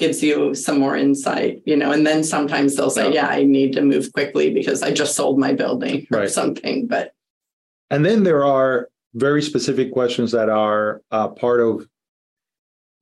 gives 0.00 0.24
you 0.24 0.56
some 0.56 0.80
more 0.80 0.96
insight, 0.96 1.62
you 1.66 1.76
know, 1.76 1.92
and 1.92 2.04
then 2.04 2.24
sometimes 2.24 2.74
they'll 2.74 2.90
say, 2.90 3.14
yeah, 3.14 3.28
I 3.28 3.44
need 3.44 3.74
to 3.74 3.80
move 3.82 4.12
quickly 4.12 4.52
because 4.52 4.82
I 4.82 4.90
just 4.90 5.14
sold 5.14 5.38
my 5.38 5.52
building 5.52 6.04
or 6.10 6.18
Right. 6.22 6.30
something. 6.30 6.88
But 6.88 7.12
And 7.92 8.04
then 8.04 8.24
there 8.24 8.44
are 8.44 8.88
very 9.14 9.40
specific 9.42 9.92
questions 9.92 10.32
that 10.32 10.48
are 10.48 11.00
uh, 11.12 11.28
part 11.28 11.60
of 11.60 11.86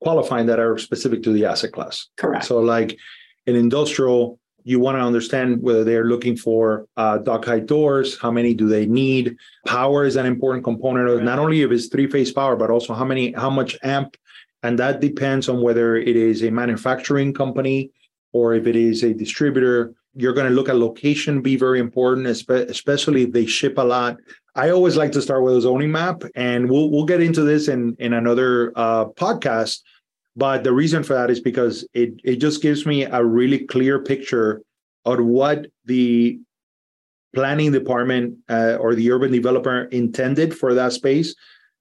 qualifying 0.01 0.47
that 0.47 0.59
are 0.59 0.77
specific 0.77 1.23
to 1.23 1.31
the 1.31 1.45
asset 1.45 1.71
class. 1.71 2.07
correct. 2.17 2.45
So, 2.45 2.59
like 2.59 2.97
in 3.45 3.55
industrial, 3.55 4.39
you 4.63 4.79
want 4.79 4.97
to 4.97 5.01
understand 5.01 5.61
whether 5.61 5.83
they're 5.83 6.05
looking 6.05 6.35
for 6.35 6.87
uh, 6.97 7.17
dock 7.19 7.45
height 7.45 7.65
doors, 7.65 8.19
how 8.19 8.31
many 8.31 8.53
do 8.53 8.67
they 8.67 8.85
need? 8.85 9.35
Power 9.65 10.05
is 10.05 10.15
an 10.15 10.25
important 10.25 10.63
component 10.63 11.09
of 11.09 11.23
not 11.23 11.39
only 11.39 11.61
if 11.61 11.71
it's 11.71 11.87
three 11.87 12.07
phase 12.07 12.31
power, 12.31 12.55
but 12.55 12.69
also 12.69 12.93
how 12.93 13.05
many, 13.05 13.31
how 13.33 13.49
much 13.49 13.77
amp, 13.83 14.17
and 14.63 14.77
that 14.77 14.99
depends 14.99 15.49
on 15.49 15.61
whether 15.61 15.95
it 15.95 16.15
is 16.15 16.43
a 16.43 16.51
manufacturing 16.51 17.33
company 17.33 17.91
or 18.33 18.53
if 18.53 18.67
it 18.67 18.75
is 18.75 19.03
a 19.03 19.13
distributor. 19.13 19.93
You're 20.15 20.33
going 20.33 20.47
to 20.47 20.53
look 20.53 20.69
at 20.69 20.75
location, 20.75 21.41
be 21.41 21.55
very 21.55 21.79
important, 21.79 22.27
especially 22.27 23.23
if 23.23 23.31
they 23.31 23.45
ship 23.45 23.77
a 23.77 23.83
lot. 23.83 24.17
I 24.55 24.69
always 24.69 24.97
like 24.97 25.13
to 25.13 25.21
start 25.21 25.43
with 25.43 25.55
a 25.55 25.61
zoning 25.61 25.91
map, 25.91 26.23
and 26.35 26.69
we'll 26.69 26.91
we'll 26.91 27.05
get 27.05 27.21
into 27.21 27.43
this 27.43 27.69
in 27.69 27.95
in 27.99 28.13
another 28.13 28.73
uh, 28.75 29.05
podcast. 29.05 29.79
But 30.35 30.63
the 30.63 30.73
reason 30.73 31.03
for 31.03 31.13
that 31.13 31.31
is 31.31 31.39
because 31.39 31.87
it 31.93 32.13
it 32.23 32.37
just 32.37 32.61
gives 32.61 32.85
me 32.85 33.03
a 33.03 33.23
really 33.23 33.59
clear 33.59 34.03
picture 34.03 34.61
of 35.05 35.19
what 35.23 35.67
the 35.85 36.39
planning 37.33 37.71
department 37.71 38.37
uh, 38.49 38.75
or 38.79 38.93
the 38.93 39.09
urban 39.11 39.31
developer 39.31 39.83
intended 39.85 40.57
for 40.57 40.73
that 40.73 40.91
space. 40.91 41.33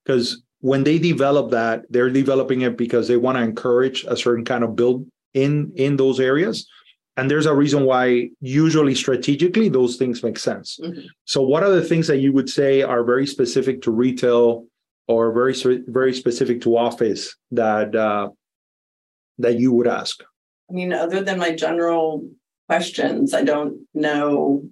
Because 0.05 0.43
when 0.61 0.85
they 0.85 0.99
develop 0.99 1.51
that, 1.51 1.85
they're 1.90 2.11
developing 2.11 2.61
it 2.61 2.77
because 2.77 3.09
they 3.09 3.16
want 3.16 3.37
to 3.37 3.43
encourage 3.43 4.05
a 4.05 4.16
certain 4.16 4.45
kind 4.45 4.62
of 4.62 4.77
build 4.77 5.07
in 5.35 5.73
in 5.77 5.97
those 5.97 6.21
areas. 6.21 6.69
And 7.21 7.31
there's 7.31 7.45
a 7.45 7.55
reason 7.55 7.85
why 7.85 8.31
usually 8.41 8.95
strategically 8.95 9.69
those 9.69 9.97
things 9.97 10.23
make 10.23 10.39
sense. 10.39 10.79
Mhm. 10.83 11.05
So 11.27 11.43
what 11.43 11.63
are 11.63 11.71
the 11.71 11.85
things 11.85 12.07
that 12.07 12.17
you 12.17 12.33
would 12.33 12.49
say 12.49 12.81
are 12.81 13.05
very 13.05 13.27
specific 13.27 13.83
to 13.83 13.91
retail 13.91 14.67
or 15.07 15.31
very 15.31 15.55
very 15.89 16.15
specific 16.15 16.63
to 16.63 16.79
office 16.79 17.37
that 17.51 17.95
uh, 17.95 18.31
that 19.39 19.59
you 19.61 19.71
would 19.75 19.87
ask? 19.87 20.23
I 20.71 20.73
mean, 20.73 20.95
other 20.95 21.21
than 21.23 21.39
my 21.39 21.53
general 21.55 22.27
questions, 22.71 23.35
I 23.35 23.43
don't 23.45 23.73
know, 23.93 24.65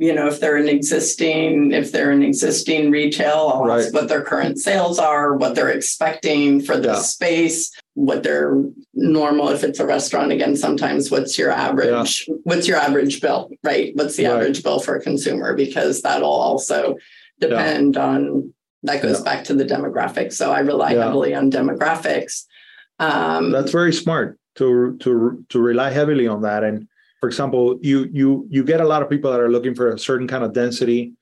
you 0.00 0.12
know, 0.16 0.26
if 0.26 0.40
they're 0.40 0.56
an 0.56 0.68
existing, 0.68 1.70
if 1.70 1.92
they're 1.92 2.10
an 2.10 2.24
existing 2.24 2.90
retail, 2.90 3.52
I'll 3.54 3.70
ask 3.70 3.94
what 3.94 4.08
their 4.08 4.22
current 4.22 4.58
sales 4.58 4.98
are, 4.98 5.36
what 5.36 5.54
they're 5.54 5.70
expecting 5.80 6.60
for 6.60 6.76
the 6.76 6.88
Yeah. 6.88 7.02
space, 7.16 7.70
what 7.98 8.22
their 8.22 8.54
normal, 8.94 9.48
if 9.48 9.64
it's 9.64 9.80
a 9.80 9.86
restaurant, 9.86 10.30
again, 10.30 10.54
sometimes 10.54 11.10
what's 11.10 11.36
your 11.36 11.50
average, 11.50 12.28
what's 12.44 12.68
your 12.68 12.76
average 12.76 13.20
bill, 13.20 13.50
right? 13.64 13.90
What's 13.96 14.14
the 14.16 14.26
Right. 14.26 14.34
average 14.34 14.62
bill 14.62 14.78
for 14.78 14.94
a 14.94 15.00
consumer? 15.02 15.54
Because 15.56 16.00
that'll 16.02 16.28
also 16.28 16.94
depend 17.40 17.96
on, 17.96 18.54
that 18.84 19.02
goes 19.02 19.18
Yeah. 19.18 19.24
back 19.24 19.42
to 19.46 19.54
the 19.54 19.64
demographics. 19.64 20.34
So 20.34 20.52
I 20.52 20.60
rely 20.60 20.92
Yeah. 20.92 21.04
heavily 21.06 21.34
on 21.34 21.50
demographics. 21.50 22.44
Um, 23.00 23.50
That's 23.50 23.72
very 23.72 23.92
smart 23.92 24.38
to 24.56 24.96
to 25.00 25.44
to 25.48 25.58
rely 25.60 25.90
heavily 25.90 26.28
on 26.28 26.42
that. 26.42 26.62
And 26.62 26.86
for 27.20 27.26
example, 27.28 27.78
you 27.82 28.08
you 28.12 28.46
you 28.48 28.62
get 28.62 28.80
a 28.80 28.86
lot 28.92 29.02
of 29.02 29.10
people 29.10 29.30
that 29.32 29.40
are 29.40 29.50
looking 29.50 29.74
for 29.74 29.86
a 29.90 29.98
certain 29.98 30.28
kind 30.28 30.44
of 30.44 30.52
density. 30.52 31.14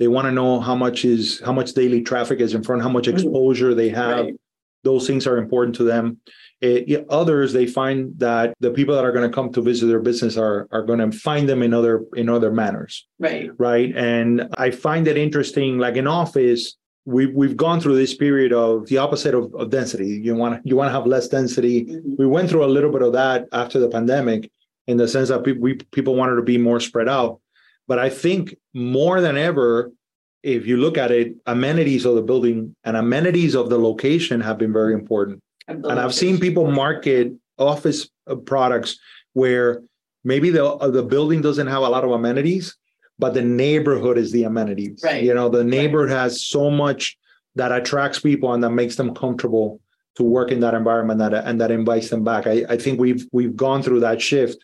They 0.00 0.08
want 0.08 0.26
to 0.26 0.32
know 0.32 0.58
how 0.58 0.74
much 0.74 1.04
is 1.04 1.40
how 1.46 1.52
much 1.52 1.74
daily 1.74 2.02
traffic 2.02 2.40
is 2.40 2.54
in 2.54 2.62
front, 2.64 2.82
how 2.82 2.88
much 2.88 3.06
Mhm. 3.06 3.12
exposure 3.14 3.72
they 3.74 3.90
have. 3.90 4.24
Right. 4.26 4.34
Those 4.84 5.06
things 5.06 5.26
are 5.26 5.38
important 5.38 5.74
to 5.76 5.84
them. 5.84 6.18
Eh, 6.62 6.84
yeah, 6.86 7.00
others 7.10 7.52
they 7.52 7.66
find 7.66 8.12
that 8.18 8.54
the 8.60 8.70
people 8.70 8.94
that 8.94 9.04
are 9.04 9.12
going 9.12 9.28
to 9.28 9.34
come 9.34 9.52
to 9.52 9.60
visit 9.60 9.86
their 9.86 10.00
business 10.00 10.36
are 10.36 10.68
are 10.70 10.82
going 10.82 10.98
to 11.00 11.10
find 11.18 11.48
them 11.48 11.62
in 11.62 11.74
other 11.74 12.04
in 12.14 12.28
other 12.28 12.52
manners 12.52 13.06
right. 13.18 13.50
right? 13.58 13.90
And 13.96 14.48
I 14.56 14.70
find 14.70 15.08
it 15.08 15.18
interesting. 15.18 15.78
Like 15.78 15.96
in 15.96 16.06
office, 16.06 16.76
we've 17.04 17.34
we've 17.34 17.56
gone 17.56 17.80
through 17.80 17.96
this 17.96 18.14
period 18.14 18.52
of 18.52 18.86
the 18.86 18.98
opposite 18.98 19.34
of, 19.34 19.52
of 19.54 19.70
density. 19.70 20.20
You 20.22 20.34
want 20.36 20.64
you 20.64 20.76
want 20.76 20.88
to 20.88 20.92
have 20.92 21.06
less 21.06 21.28
density. 21.28 21.86
Mhm. 21.86 22.18
We 22.18 22.26
went 22.26 22.48
through 22.48 22.64
a 22.64 22.72
little 22.76 22.92
bit 22.92 23.02
of 23.02 23.12
that 23.14 23.46
after 23.52 23.78
the 23.78 23.88
pandemic, 23.88 24.50
in 24.86 24.96
the 24.96 25.08
sense 25.08 25.28
that 25.28 25.44
pe- 25.44 25.52
we 25.52 25.74
people 25.92 26.14
wanted 26.14 26.36
to 26.36 26.42
be 26.42 26.58
more 26.58 26.80
spread 26.80 27.08
out. 27.08 27.40
But 27.86 27.98
I 27.98 28.08
think 28.08 28.56
more 28.72 29.20
than 29.20 29.36
ever, 29.36 29.90
if 30.44 30.66
you 30.66 30.76
look 30.76 30.98
at 30.98 31.10
it, 31.10 31.34
amenities 31.46 32.04
of 32.04 32.14
the 32.16 32.22
building 32.22 32.76
and 32.84 32.96
amenities 32.98 33.54
of 33.54 33.70
the 33.70 33.78
location 33.78 34.42
have 34.42 34.58
been 34.58 34.72
very 34.72 34.92
important. 34.92 35.42
And 35.66 35.86
I've 35.86 36.14
seen 36.14 36.38
people 36.38 36.70
market 36.70 37.32
office 37.58 38.10
uh, 38.26 38.36
products 38.36 38.98
where 39.32 39.82
maybe 40.22 40.50
the 40.50 40.66
uh, 40.66 40.90
the 40.90 41.02
building 41.02 41.40
doesn't 41.40 41.66
have 41.66 41.82
a 41.82 41.88
lot 41.88 42.04
of 42.04 42.10
amenities, 42.10 42.76
but 43.18 43.32
the 43.32 43.40
neighborhood 43.42 44.18
is 44.18 44.32
the 44.32 44.44
amenities. 44.44 45.00
Right. 45.02 45.24
You 45.24 45.32
know, 45.32 45.48
the 45.48 45.64
neighborhood 45.64 46.10
has 46.10 46.44
so 46.44 46.70
much 46.70 47.16
that 47.54 47.72
attracts 47.72 48.20
people 48.20 48.52
and 48.52 48.62
that 48.62 48.70
makes 48.70 48.96
them 48.96 49.14
comfortable 49.14 49.80
to 50.16 50.22
work 50.22 50.52
in 50.52 50.60
that 50.60 50.74
environment 50.74 51.20
that 51.20 51.32
and 51.32 51.58
that 51.62 51.70
invites 51.70 52.10
them 52.10 52.22
back. 52.22 52.46
I, 52.46 52.66
I 52.68 52.76
think 52.76 53.00
we've 53.00 53.26
we've 53.32 53.56
gone 53.56 53.82
through 53.82 54.00
that 54.00 54.20
shift 54.20 54.62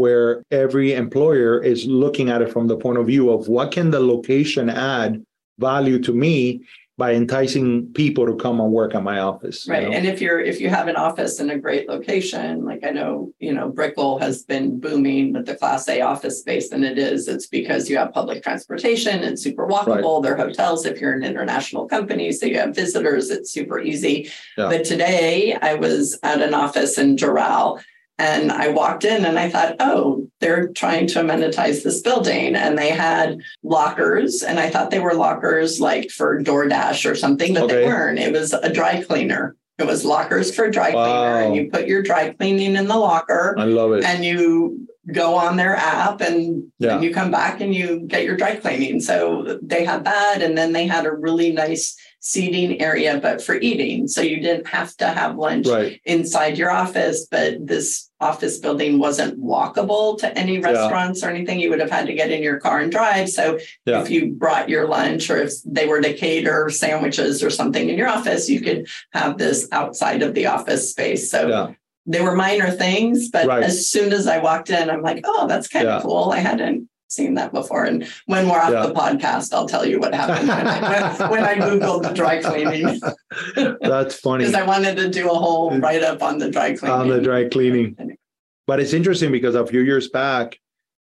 where 0.00 0.42
every 0.50 0.94
employer 0.94 1.62
is 1.62 1.84
looking 1.86 2.30
at 2.30 2.40
it 2.40 2.50
from 2.50 2.66
the 2.66 2.76
point 2.84 2.96
of 2.98 3.06
view 3.06 3.30
of 3.30 3.48
what 3.48 3.70
can 3.70 3.90
the 3.90 4.00
location 4.00 4.70
add 4.70 5.22
value 5.58 5.98
to 5.98 6.12
me 6.14 6.62
by 6.96 7.12
enticing 7.14 7.86
people 7.94 8.24
to 8.26 8.34
come 8.36 8.60
and 8.60 8.70
work 8.72 8.94
at 8.94 9.02
my 9.02 9.18
office. 9.20 9.66
you 9.66 9.72
Right. 9.72 9.84
know? 9.84 9.92
And 9.96 10.06
if 10.06 10.20
you're 10.22 10.40
if 10.52 10.60
you 10.62 10.68
have 10.68 10.86
an 10.92 10.96
office 10.96 11.34
in 11.42 11.48
a 11.50 11.58
great 11.58 11.84
location, 11.94 12.64
like 12.70 12.82
I 12.88 12.90
know, 12.98 13.32
you 13.38 13.52
know, 13.56 13.66
Brickell 13.70 14.18
has 14.18 14.42
been 14.42 14.66
booming 14.80 15.32
with 15.34 15.46
the 15.46 15.54
class 15.54 15.88
A 15.88 16.00
office 16.12 16.36
space 16.40 16.72
and 16.72 16.82
it 16.90 16.98
is, 16.98 17.28
it's 17.28 17.46
because 17.46 17.88
you 17.90 17.96
have 18.00 18.12
public 18.20 18.42
transportation, 18.42 19.22
it's 19.28 19.42
super 19.42 19.66
walkable. 19.66 20.22
There 20.22 20.34
are 20.34 20.44
hotels 20.46 20.84
if 20.90 21.00
you're 21.00 21.16
an 21.20 21.24
international 21.32 21.86
company, 21.96 22.32
so 22.32 22.44
you 22.46 22.58
have 22.58 22.74
visitors, 22.74 23.30
it's 23.30 23.50
super 23.50 23.78
easy. 23.80 24.16
Yeah. 24.58 24.68
But 24.72 24.84
today 24.92 25.56
I 25.70 25.72
was 25.74 26.18
at 26.22 26.40
an 26.40 26.54
office 26.64 26.96
in 27.02 27.16
Doral 27.16 27.80
and 28.20 28.52
I 28.52 28.68
walked 28.68 29.04
in 29.04 29.24
and 29.24 29.38
I 29.38 29.48
thought, 29.48 29.76
oh, 29.80 30.28
they're 30.40 30.68
trying 30.68 31.06
to 31.08 31.20
amenitize 31.20 31.82
this 31.82 32.00
building. 32.02 32.54
And 32.54 32.76
they 32.76 32.90
had 32.90 33.38
lockers, 33.62 34.42
and 34.42 34.60
I 34.60 34.68
thought 34.68 34.90
they 34.90 35.00
were 35.00 35.14
lockers 35.14 35.80
like 35.80 36.10
for 36.10 36.42
DoorDash 36.42 37.10
or 37.10 37.14
something, 37.14 37.54
but 37.54 37.68
they 37.68 37.84
weren't. 37.86 38.18
It 38.18 38.32
was 38.32 38.52
a 38.52 38.70
dry 38.72 39.02
cleaner. 39.02 39.56
It 39.78 39.86
was 39.86 40.04
lockers 40.04 40.54
for 40.54 40.70
dry 40.70 40.90
cleaner. 40.92 41.40
And 41.40 41.56
you 41.56 41.70
put 41.70 41.86
your 41.86 42.02
dry 42.02 42.34
cleaning 42.34 42.76
in 42.76 42.86
the 42.86 42.98
locker 42.98 43.54
I 43.58 43.64
love 43.64 43.92
it. 43.92 44.04
and 44.04 44.22
you 44.22 44.86
go 45.10 45.34
on 45.34 45.56
their 45.56 45.74
app 45.74 46.20
and 46.20 46.64
Yeah. 46.78 46.90
then 46.90 47.02
you 47.02 47.14
come 47.14 47.30
back 47.30 47.62
and 47.62 47.74
you 47.74 48.00
get 48.06 48.24
your 48.24 48.36
dry 48.36 48.56
cleaning. 48.56 49.00
So 49.00 49.58
they 49.62 49.84
had 49.86 50.04
that. 50.04 50.42
And 50.42 50.56
then 50.58 50.72
they 50.72 50.86
had 50.86 51.06
a 51.06 51.12
really 51.12 51.52
nice 51.52 51.96
seating 52.20 52.80
area, 52.82 53.18
but 53.20 53.42
for 53.42 53.54
eating. 53.54 54.06
So 54.06 54.20
you 54.20 54.40
didn't 54.40 54.68
have 54.68 54.94
to 54.98 55.06
have 55.08 55.36
lunch 55.36 55.66
right. 55.66 56.00
inside 56.04 56.58
your 56.58 56.70
office, 56.70 57.26
but 57.30 57.66
this 57.66 58.10
office 58.20 58.58
building 58.58 58.98
wasn't 58.98 59.42
walkable 59.42 60.18
to 60.18 60.38
any 60.38 60.58
restaurants 60.58 61.24
or 61.24 61.30
anything. 61.30 61.58
You 61.58 61.70
would 61.70 61.80
have 61.80 61.90
had 61.90 62.06
to 62.06 62.12
get 62.12 62.30
in 62.30 62.42
your 62.42 62.60
car 62.60 62.80
and 62.80 62.92
drive. 62.92 63.30
So 63.30 63.58
Yeah. 63.86 64.02
if 64.02 64.10
you 64.10 64.32
brought 64.32 64.68
your 64.68 64.86
lunch 64.86 65.30
or 65.30 65.38
if 65.38 65.54
they 65.64 65.86
were 65.86 66.02
to 66.02 66.12
cater 66.12 66.68
sandwiches 66.68 67.42
or 67.42 67.48
something 67.48 67.88
in 67.88 67.96
your 67.96 68.08
office, 68.08 68.50
you 68.50 68.60
could 68.60 68.86
have 69.14 69.38
this 69.38 69.66
outside 69.72 70.22
of 70.22 70.34
the 70.34 70.46
office 70.46 70.90
space. 70.90 71.30
So 71.30 71.48
Yeah. 71.48 71.70
they 72.04 72.20
were 72.20 72.36
minor 72.36 72.70
things, 72.70 73.30
but 73.30 73.46
Right. 73.46 73.62
as 73.62 73.88
soon 73.88 74.12
as 74.12 74.26
I 74.26 74.38
walked 74.40 74.68
in, 74.68 74.90
I'm 74.90 75.00
like, 75.00 75.22
oh, 75.24 75.46
that's 75.46 75.68
kind 75.68 75.86
Yeah. 75.86 75.96
of 75.96 76.02
cool. 76.02 76.32
I 76.32 76.40
hadn't 76.40 76.89
seen 77.10 77.34
that 77.34 77.52
before. 77.52 77.84
And 77.84 78.06
when 78.26 78.48
we're 78.48 78.58
off 78.60 78.70
Yeah. 78.70 78.86
the 78.86 78.94
podcast, 78.94 79.52
I'll 79.52 79.66
tell 79.66 79.84
you 79.84 79.98
what 79.98 80.14
happened 80.14 80.48
when 80.48 80.66
I, 80.66 81.30
when 81.30 81.44
I 81.44 81.54
Googled 81.56 82.02
the 82.02 82.14
dry 82.14 82.40
cleaning. 82.40 83.00
That's 83.80 84.14
funny. 84.18 84.44
Because 84.44 84.54
I 84.60 84.64
wanted 84.66 84.96
to 84.96 85.08
do 85.10 85.28
a 85.30 85.34
whole 85.34 85.76
write 85.78 86.02
up 86.02 86.22
on 86.22 86.38
the 86.38 86.50
dry 86.50 86.74
cleaning. 86.76 86.98
On 86.98 87.08
the 87.08 87.20
dry 87.20 87.48
cleaning. 87.48 88.16
But 88.66 88.80
it's 88.80 88.92
interesting 88.92 89.32
because 89.32 89.54
a 89.54 89.66
few 89.66 89.80
years 89.80 90.08
back, 90.08 90.58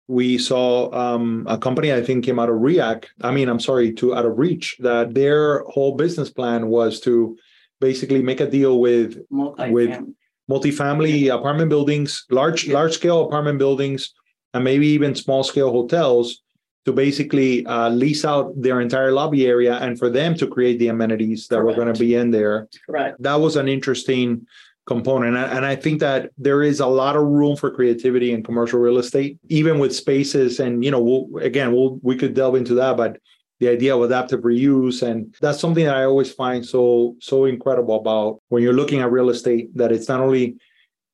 we 0.07 0.37
saw 0.37 0.89
um, 0.93 1.45
a 1.49 1.57
company 1.57 1.91
I 1.91 2.01
think 2.01 2.23
came 2.23 2.39
out 2.39 2.47
of 2.49 2.61
React. 2.61 3.11
I 3.21 3.31
mean, 3.31 3.49
I'm 3.49 3.59
sorry, 3.59 3.91
to 3.95 4.15
out 4.15 4.25
of 4.25 4.37
Reach 4.37 4.77
that 4.79 5.13
their 5.13 5.63
whole 5.63 5.95
business 5.95 6.29
plan 6.29 6.67
was 6.67 7.01
to 7.01 7.37
basically 7.81 8.21
make 8.23 8.39
a 8.39 8.49
deal 8.49 8.79
with 8.79 9.21
Multifamily. 9.29 10.13
multifamily 10.49 11.33
apartment 11.35 11.69
buildings, 11.69 12.23
large 12.31 12.67
large 12.69 12.93
scale 12.93 13.25
apartment 13.25 13.59
buildings, 13.59 14.13
and 14.57 14.63
maybe 14.63 14.87
even 14.87 15.15
small 15.15 15.43
scale 15.43 15.71
hotels 15.71 16.41
to 16.85 16.91
basically 16.91 17.65
uh, 17.65 17.89
lease 17.89 18.25
out 18.25 18.53
their 18.59 18.81
entire 18.81 19.11
lobby 19.11 19.45
area 19.45 19.75
and 19.77 19.99
for 19.99 20.09
them 20.09 20.33
to 20.35 20.47
create 20.47 20.79
the 20.79 20.87
amenities 20.87 21.47
that 21.49 21.61
were 21.63 21.75
going 21.75 21.93
to 21.93 21.99
be 21.99 22.15
in 22.15 22.31
there. 22.31 22.67
Correct. 22.85 23.21
That 23.21 23.35
was 23.35 23.55
an 23.57 23.67
interesting 23.67 24.47
component, 24.87 25.35
and 25.35 25.37
I- 25.45 25.51
and 25.57 25.65
I 25.65 25.75
think 25.75 25.99
that 25.99 26.31
there 26.37 26.63
is 26.63 26.79
a 26.79 26.87
lot 26.87 27.15
of 27.17 27.23
room 27.23 27.55
for 27.57 27.69
creativity 27.69 28.31
in 28.31 28.41
commercial 28.41 28.79
real 28.79 28.97
estate, 28.99 29.37
even 29.49 29.79
with 29.79 29.93
spaces. 29.93 30.59
And 30.61 30.83
you 30.83 30.91
know, 30.91 31.01
we'll, 31.01 31.43
again, 31.43 31.73
we'll 31.73 31.99
we 32.01 32.15
could 32.15 32.33
delve 32.33 32.55
into 32.55 32.73
that, 32.75 32.95
but 32.97 33.17
the 33.59 33.67
idea 33.67 33.95
of 33.95 34.01
adaptive 34.03 34.41
reuse 34.41 35.01
and 35.01 35.35
that's 35.41 35.59
something 35.59 35.83
that 35.85 35.95
i 35.95 36.03
always 36.03 36.31
find 36.31 36.63
so 36.63 37.15
so 37.19 37.45
incredible 37.45 37.95
about 37.95 38.39
when 38.49 38.61
you're 38.61 38.79
looking 38.81 38.99
at 39.01 39.11
real 39.11 39.31
estate 39.31 39.65
that 39.75 39.91
it's 39.91 40.07
not 40.07 40.19
only 40.19 40.55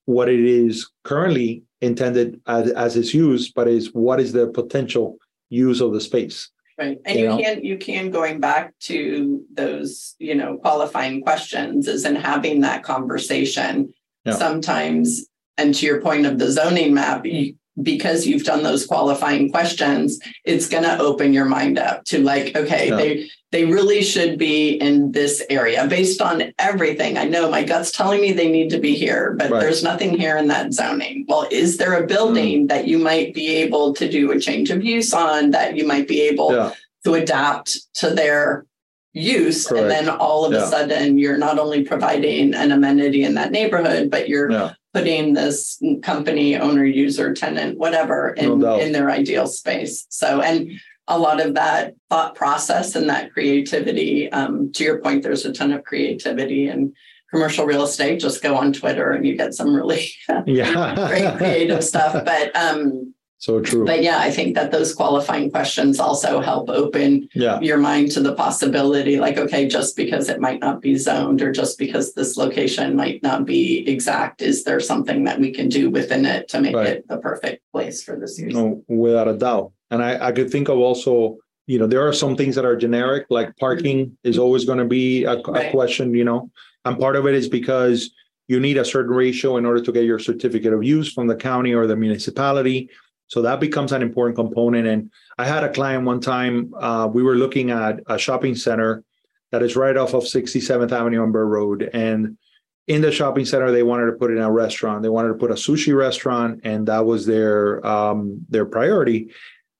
what 0.05 0.27
it 0.27 0.41
is 0.41 0.89
currently 1.05 1.63
intended 1.83 2.39
as, 2.47 2.71
as 2.71 2.95
it's 2.95 3.13
used, 3.13 3.53
but 3.53 3.67
is 3.67 3.93
what 3.93 4.19
is 4.19 4.31
the 4.31 4.47
potential 4.47 5.17
use 5.49 5.81
of 5.81 5.93
the 5.93 6.01
space. 6.01 6.49
Right. 6.79 6.99
And 7.05 7.19
you, 7.19 7.23
you 7.23 7.29
know? 7.29 7.37
can 7.37 7.63
you 7.63 7.77
can 7.77 8.09
going 8.09 8.39
back 8.39 8.73
to 8.81 9.43
those, 9.53 10.15
you 10.17 10.33
know, 10.33 10.57
qualifying 10.57 11.21
questions 11.21 11.87
is 11.87 12.05
in 12.05 12.15
having 12.15 12.61
that 12.61 12.83
conversation. 12.83 13.93
Yeah. 14.25 14.33
Sometimes, 14.33 15.27
and 15.57 15.75
to 15.75 15.85
your 15.85 16.01
point 16.01 16.25
of 16.25 16.39
the 16.39 16.49
zoning 16.49 16.93
map, 16.93 17.25
you, 17.25 17.55
because 17.81 18.27
you've 18.27 18.43
done 18.43 18.63
those 18.63 18.85
qualifying 18.85 19.51
questions, 19.51 20.19
it's 20.43 20.69
going 20.69 20.83
to 20.83 20.99
open 20.99 21.33
your 21.33 21.45
mind 21.45 21.79
up 21.79 22.03
to 22.05 22.19
like, 22.19 22.55
okay, 22.55 22.89
yeah. 22.89 22.95
they 22.95 23.29
they 23.51 23.65
really 23.65 24.01
should 24.01 24.39
be 24.39 24.71
in 24.71 25.11
this 25.11 25.43
area 25.47 25.85
based 25.87 26.21
on 26.23 26.51
everything. 26.57 27.19
I 27.19 27.25
know 27.25 27.51
my 27.51 27.63
gut's 27.63 27.91
telling 27.91 28.19
me 28.19 28.31
they 28.31 28.51
need 28.51 28.71
to 28.71 28.79
be 28.79 28.95
here, 28.95 29.35
but 29.37 29.51
right. 29.51 29.59
there's 29.59 29.83
nothing 29.83 30.17
here 30.17 30.37
in 30.37 30.47
that 30.47 30.73
zoning. 30.73 31.25
Well, 31.27 31.47
is 31.51 31.77
there 31.77 31.93
a 31.93 32.07
building 32.07 32.65
mm. 32.65 32.69
that 32.69 32.87
you 32.87 32.97
might 32.97 33.35
be 33.35 33.49
able 33.57 33.93
to 33.93 34.09
do 34.09 34.31
a 34.31 34.39
change 34.39 34.71
of 34.71 34.83
use 34.83 35.13
on 35.13 35.51
that 35.51 35.77
you 35.77 35.85
might 35.85 36.07
be 36.07 36.21
able 36.21 36.51
yeah. 36.51 36.73
to 37.05 37.13
adapt 37.13 37.77
to 37.95 38.09
their 38.09 38.65
use? 39.13 39.67
Correct. 39.67 39.83
And 39.83 39.91
then 39.91 40.09
all 40.09 40.45
of 40.45 40.53
yeah. 40.53 40.63
a 40.63 40.67
sudden, 40.67 41.19
you're 41.19 41.37
not 41.37 41.59
only 41.59 41.83
providing 41.83 42.55
an 42.55 42.71
amenity 42.71 43.23
in 43.23 43.35
that 43.35 43.51
neighborhood, 43.51 44.09
but 44.09 44.27
you're 44.27 44.51
yeah. 44.51 44.73
Putting 44.93 45.33
this 45.33 45.81
company, 46.03 46.55
owner, 46.55 46.85
user, 46.85 47.33
tenant, 47.33 47.77
whatever 47.77 48.29
in, 48.29 48.59
no 48.59 48.79
in 48.79 48.91
their 48.91 49.09
ideal 49.09 49.47
space. 49.47 50.05
So, 50.09 50.41
and 50.41 50.71
a 51.07 51.17
lot 51.17 51.41
of 51.45 51.55
that 51.55 51.95
thought 52.09 52.35
process 52.35 52.95
and 52.95 53.09
that 53.09 53.33
creativity. 53.33 54.31
Um, 54.31 54.71
to 54.73 54.83
your 54.83 54.99
point, 54.99 55.23
there's 55.23 55.45
a 55.45 55.51
ton 55.51 55.73
of 55.73 55.83
creativity 55.83 56.67
and 56.67 56.95
commercial 57.29 57.65
real 57.65 57.83
estate. 57.83 58.19
Just 58.19 58.43
go 58.43 58.55
on 58.55 58.71
Twitter 58.71 59.11
and 59.11 59.25
you 59.25 59.35
get 59.35 59.53
some 59.53 59.75
really 59.75 60.11
yeah. 60.45 61.07
great 61.07 61.37
creative 61.37 61.83
stuff. 61.83 62.23
But 62.23 62.55
um, 62.55 63.12
so 63.43 63.59
true. 63.59 63.83
But 63.83 64.01
yeah, 64.01 64.19
I 64.19 64.31
think 64.31 64.55
that 64.55 64.71
those 64.71 64.95
qualifying 64.95 65.51
questions 65.51 65.99
also 65.99 66.39
help 66.39 66.69
open 66.69 67.27
yeah. 67.35 67.59
your 67.59 67.77
mind 67.77 68.09
to 68.13 68.21
the 68.21 68.33
possibility 68.33 69.19
like, 69.19 69.37
okay, 69.37 69.67
just 69.67 69.97
because 69.97 70.29
it 70.29 70.39
might 70.39 70.61
not 70.61 70.79
be 70.79 70.95
zoned 70.95 71.41
or 71.41 71.51
just 71.51 71.77
because 71.77 72.13
this 72.13 72.37
location 72.37 72.95
might 72.95 73.21
not 73.21 73.45
be 73.45 73.85
exact, 73.85 74.41
is 74.41 74.63
there 74.63 74.79
something 74.79 75.25
that 75.25 75.41
we 75.41 75.51
can 75.51 75.67
do 75.67 75.89
within 75.89 76.25
it 76.25 76.47
to 76.47 76.61
make 76.61 76.73
right. 76.73 76.87
it 76.87 77.07
the 77.09 77.17
perfect 77.17 77.61
place 77.73 78.01
for 78.01 78.17
this 78.17 78.39
use? 78.39 78.53
No, 78.53 78.81
without 78.87 79.27
a 79.27 79.33
doubt. 79.33 79.73
And 79.91 80.01
I, 80.01 80.27
I 80.27 80.31
could 80.31 80.49
think 80.49 80.69
of 80.69 80.77
also, 80.77 81.35
you 81.67 81.77
know, 81.77 81.85
there 81.85 82.07
are 82.07 82.13
some 82.13 82.37
things 82.37 82.55
that 82.55 82.63
are 82.63 82.77
generic, 82.77 83.25
like 83.29 83.49
mm-hmm. 83.49 83.59
parking 83.59 84.17
is 84.23 84.37
always 84.39 84.63
going 84.63 84.79
to 84.79 84.85
be 84.85 85.25
a, 85.25 85.35
right. 85.41 85.65
a 85.65 85.71
question, 85.71 86.13
you 86.13 86.23
know, 86.23 86.49
and 86.85 86.97
part 86.97 87.17
of 87.17 87.27
it 87.27 87.35
is 87.35 87.49
because 87.49 88.09
you 88.47 88.61
need 88.61 88.77
a 88.77 88.85
certain 88.85 89.11
ratio 89.11 89.57
in 89.57 89.65
order 89.65 89.81
to 89.81 89.91
get 89.91 90.05
your 90.05 90.19
certificate 90.19 90.71
of 90.71 90.81
use 90.81 91.11
from 91.11 91.27
the 91.27 91.35
county 91.35 91.73
or 91.73 91.87
the 91.87 91.95
municipality 91.97 92.89
so 93.33 93.41
that 93.41 93.59
becomes 93.59 93.91
an 93.91 94.03
important 94.03 94.35
component. 94.35 94.85
And 94.85 95.11
I 95.39 95.45
had 95.45 95.63
a 95.63 95.73
client 95.73 96.05
one 96.05 96.19
time, 96.19 96.71
uh, 96.79 97.09
we 97.11 97.23
were 97.23 97.33
looking 97.33 97.71
at 97.71 97.99
a 98.05 98.19
shopping 98.19 98.53
center 98.53 99.03
that 99.51 99.63
is 99.63 99.75
right 99.75 99.97
off 99.97 100.13
of 100.13 100.21
67th 100.21 100.91
Avenue 100.91 101.23
on 101.23 101.31
Bird 101.31 101.47
Road. 101.47 101.89
And 101.95 102.37
in 102.85 103.01
the 103.01 103.11
shopping 103.11 103.45
center, 103.45 103.71
they 103.71 103.81
wanted 103.81 104.05
to 104.05 104.11
put 104.11 104.29
in 104.29 104.37
a 104.37 104.51
restaurant. 104.51 105.01
They 105.01 105.09
wanted 105.09 105.29
to 105.29 105.33
put 105.33 105.49
a 105.49 105.55
sushi 105.55 105.97
restaurant, 105.97 106.61
and 106.63 106.87
that 106.87 107.07
was 107.07 107.25
their 107.25 107.83
um, 107.83 108.45
their 108.49 108.67
priority. 108.67 109.31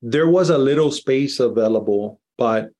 There 0.01 0.27
was 0.27 0.49
a 0.49 0.57
little 0.57 0.89
space 0.89 1.39
available, 1.39 2.19
but 2.39 2.71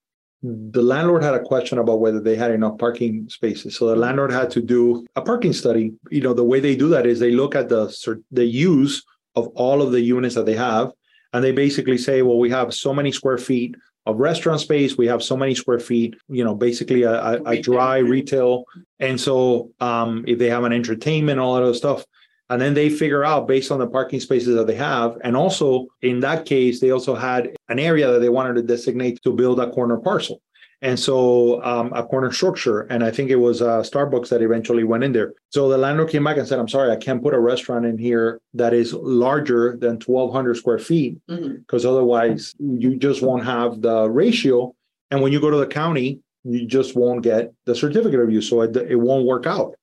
the 0.42 0.82
landlord 0.82 1.22
had 1.24 1.36
a 1.36 1.44
question 1.44 1.78
about 1.78 2.00
whether 2.00 2.20
they 2.20 2.36
had 2.36 2.50
enough 2.50 2.80
parking 2.80 3.30
spaces. 3.30 3.78
So 3.78 3.86
the 3.88 3.96
landlord 3.96 4.32
had 4.32 4.50
to 4.52 4.62
do 4.62 5.06
a 5.16 5.22
parking 5.22 5.54
study. 5.54 5.94
You 6.10 6.22
know, 6.22 6.34
the 6.34 6.44
way 6.44 6.60
they 6.60 6.76
do 6.76 6.90
that 6.90 7.06
is 7.06 7.20
they 7.20 7.32
look 7.32 7.54
at 7.54 7.70
the 7.70 7.96
the 8.32 8.46
use 8.46 9.04
of 9.36 9.48
all 9.56 9.82
of 9.82 9.92
the 9.92 10.02
units 10.02 10.36
that 10.36 10.46
they 10.46 10.56
have. 10.56 10.92
And 11.34 11.44
they 11.44 11.52
basically 11.52 11.98
say, 11.98 12.22
well, 12.22 12.38
we 12.38 12.50
have 12.52 12.74
so 12.74 12.94
many 12.94 13.12
square 13.12 13.38
feet 13.38 13.76
of 14.06 14.20
restaurant 14.20 14.60
space. 14.60 14.98
We 14.98 15.08
have 15.08 15.24
so 15.24 15.36
many 15.36 15.56
square 15.56 15.80
feet, 15.80 16.16
you 16.28 16.44
know, 16.44 16.54
basically 16.54 17.04
a, 17.04 17.14
a, 17.14 17.44
a 17.44 17.62
dry 17.62 17.98
retail. 17.98 18.66
And 19.00 19.20
so 19.20 19.72
um, 19.80 20.26
if 20.28 20.38
they 20.38 20.50
have 20.50 20.64
an 20.64 20.74
entertainment, 20.74 21.40
all 21.40 21.58
of 21.58 21.64
those 21.64 21.78
stuff, 21.78 22.06
and 22.50 22.62
then 22.62 22.74
they 22.74 22.90
figure 22.90 23.24
out 23.24 23.48
based 23.48 23.72
on 23.72 23.80
the 23.80 23.88
parking 23.88 24.20
spaces 24.20 24.56
that 24.56 24.68
they 24.68 24.76
have. 24.76 25.18
And 25.24 25.36
also 25.36 25.88
in 26.02 26.20
that 26.20 26.46
case, 26.46 26.80
they 26.80 26.92
also 26.92 27.16
had 27.16 27.56
an 27.70 27.80
area 27.80 28.12
that 28.12 28.20
they 28.20 28.30
wanted 28.30 28.56
to 28.56 28.62
designate 28.62 29.24
to 29.24 29.32
build 29.32 29.60
a 29.60 29.72
corner 29.72 29.98
parcel. 29.98 30.42
And 30.84 31.00
so 31.00 31.64
um, 31.64 31.94
a 31.94 32.04
corner 32.04 32.30
structure, 32.34 32.82
and 32.82 33.06
I 33.06 33.10
think 33.10 33.30
it 33.30 33.38
was 33.38 33.62
uh, 33.62 33.80
Starbucks 33.80 34.28
that 34.28 34.42
eventually 34.42 34.84
went 34.84 35.06
in 35.06 35.14
there. 35.14 35.34
So 35.50 35.70
the 35.70 35.78
landlord 35.78 36.10
came 36.10 36.26
back 36.26 36.36
and 36.36 36.46
said, 36.46 36.60
"I'm 36.60 36.68
sorry, 36.68 36.92
I 36.92 36.98
can't 36.98 37.24
put 37.24 37.34
a 37.34 37.40
restaurant 37.40 37.86
in 37.86 37.98
here 37.98 38.42
that 38.54 38.74
is 38.74 38.94
larger 38.94 39.78
than 39.78 40.02
1,200 40.06 40.56
square 40.56 40.80
feet, 40.80 41.18
because 41.26 41.40
mm-hmm. 41.40 41.88
otherwise 41.88 42.54
you 42.60 42.98
just 42.98 43.22
won't 43.22 43.46
have 43.46 43.82
the 43.82 44.10
ratio. 44.10 44.76
And 45.10 45.22
when 45.22 45.32
you 45.32 45.40
go 45.40 45.50
to 45.50 45.58
the 45.58 45.68
county, 45.68 46.20
you 46.44 46.68
just 46.68 46.98
won't 46.98 47.24
get 47.24 47.54
the 47.64 47.76
certificate 47.76 48.20
of 48.20 48.30
use, 48.30 48.50
so 48.50 48.62
it, 48.62 48.76
it 48.76 48.98
won't 48.98 49.26
work 49.26 49.48
out." 49.48 49.76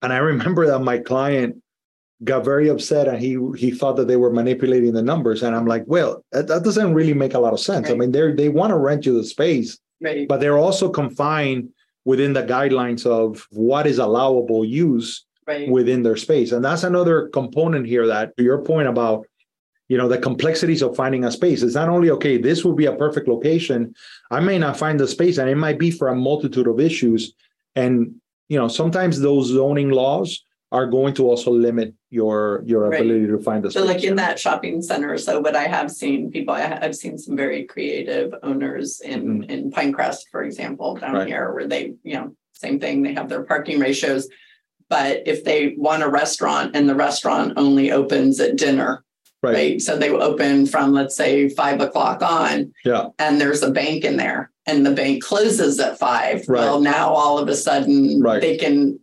And 0.00 0.12
I 0.12 0.18
remember 0.18 0.64
that 0.68 0.78
my 0.78 0.98
client 0.98 1.60
got 2.22 2.44
very 2.44 2.68
upset 2.68 3.08
and 3.08 3.18
he 3.18 3.36
he 3.56 3.72
thought 3.72 3.96
that 3.96 4.06
they 4.06 4.16
were 4.16 4.30
manipulating 4.30 4.92
the 4.92 5.02
numbers 5.02 5.42
and 5.42 5.56
i'm 5.56 5.64
like 5.64 5.82
well 5.86 6.22
that, 6.32 6.46
that 6.48 6.62
doesn't 6.62 6.92
really 6.92 7.14
make 7.14 7.32
a 7.32 7.38
lot 7.38 7.54
of 7.54 7.58
sense 7.58 7.88
right. 7.88 7.94
i 7.94 7.98
mean 7.98 8.12
they 8.12 8.30
they 8.32 8.50
want 8.50 8.70
to 8.70 8.76
rent 8.76 9.06
you 9.06 9.16
the 9.16 9.24
space 9.24 9.78
Right. 10.00 10.26
But 10.26 10.40
they're 10.40 10.58
also 10.58 10.88
confined 10.88 11.70
within 12.04 12.32
the 12.32 12.42
guidelines 12.42 13.04
of 13.06 13.46
what 13.50 13.86
is 13.86 13.98
allowable 13.98 14.64
use 14.64 15.26
right. 15.46 15.68
within 15.68 16.02
their 16.02 16.16
space. 16.16 16.52
And 16.52 16.64
that's 16.64 16.84
another 16.84 17.28
component 17.28 17.86
here 17.86 18.06
that 18.06 18.36
to 18.36 18.42
your 18.42 18.62
point 18.62 18.88
about 18.88 19.26
you 19.88 19.98
know 19.98 20.08
the 20.08 20.18
complexities 20.18 20.82
of 20.82 20.94
finding 20.94 21.24
a 21.24 21.32
space 21.32 21.64
it's 21.64 21.74
not 21.74 21.88
only 21.88 22.10
okay 22.10 22.38
this 22.38 22.64
would 22.64 22.76
be 22.76 22.86
a 22.86 22.94
perfect 22.94 23.26
location 23.26 23.92
i 24.30 24.38
may 24.38 24.56
not 24.56 24.76
find 24.76 25.00
the 25.00 25.08
space 25.08 25.36
and 25.36 25.50
it 25.50 25.56
might 25.56 25.80
be 25.80 25.90
for 25.90 26.06
a 26.08 26.14
multitude 26.14 26.68
of 26.68 26.78
issues 26.78 27.34
and 27.74 28.14
you 28.48 28.56
know 28.56 28.68
sometimes 28.68 29.20
those 29.20 29.48
zoning 29.48 29.90
laws 29.90 30.44
are 30.70 30.86
going 30.86 31.12
to 31.12 31.28
also 31.28 31.50
limit 31.50 31.92
your 32.10 32.62
your 32.66 32.88
right. 32.88 33.00
ability 33.00 33.28
to 33.28 33.38
find 33.38 33.64
the 33.64 33.70
so 33.70 33.84
like 33.84 34.02
in 34.02 34.16
that 34.16 34.38
shopping 34.38 34.82
center 34.82 35.16
so 35.16 35.40
what 35.40 35.54
i 35.54 35.62
have 35.62 35.90
seen 35.90 36.30
people 36.30 36.52
I 36.52 36.60
have 36.60 36.96
seen 36.96 37.16
some 37.16 37.36
very 37.36 37.64
creative 37.64 38.34
owners 38.42 39.00
in 39.00 39.42
mm-hmm. 39.42 39.50
in 39.50 39.70
pinecrest 39.70 40.24
for 40.30 40.42
example 40.42 40.96
down 40.96 41.14
right. 41.14 41.28
here 41.28 41.52
where 41.52 41.68
they 41.68 41.94
you 42.02 42.14
know 42.14 42.34
same 42.52 42.80
thing 42.80 43.02
they 43.02 43.14
have 43.14 43.28
their 43.28 43.44
parking 43.44 43.78
ratios 43.78 44.28
but 44.88 45.22
if 45.24 45.44
they 45.44 45.74
want 45.78 46.02
a 46.02 46.08
restaurant 46.08 46.74
and 46.74 46.88
the 46.88 46.96
restaurant 46.96 47.52
only 47.56 47.92
opens 47.92 48.40
at 48.40 48.56
dinner 48.56 49.04
right, 49.40 49.54
right? 49.54 49.80
so 49.80 49.96
they 49.96 50.10
will 50.10 50.22
open 50.22 50.66
from 50.66 50.92
let's 50.92 51.14
say 51.14 51.48
five 51.48 51.80
o'clock 51.80 52.22
on 52.22 52.72
yeah 52.84 53.06
and 53.20 53.40
there's 53.40 53.62
a 53.62 53.70
bank 53.70 54.04
in 54.04 54.16
there 54.16 54.50
and 54.66 54.84
the 54.84 54.90
bank 54.90 55.22
closes 55.22 55.78
at 55.78 55.96
five 55.96 56.44
well 56.48 56.80
now 56.80 57.08
all 57.10 57.38
of 57.38 57.48
a 57.48 57.54
sudden 57.54 58.20
right. 58.20 58.40
they 58.40 58.56
can 58.56 58.98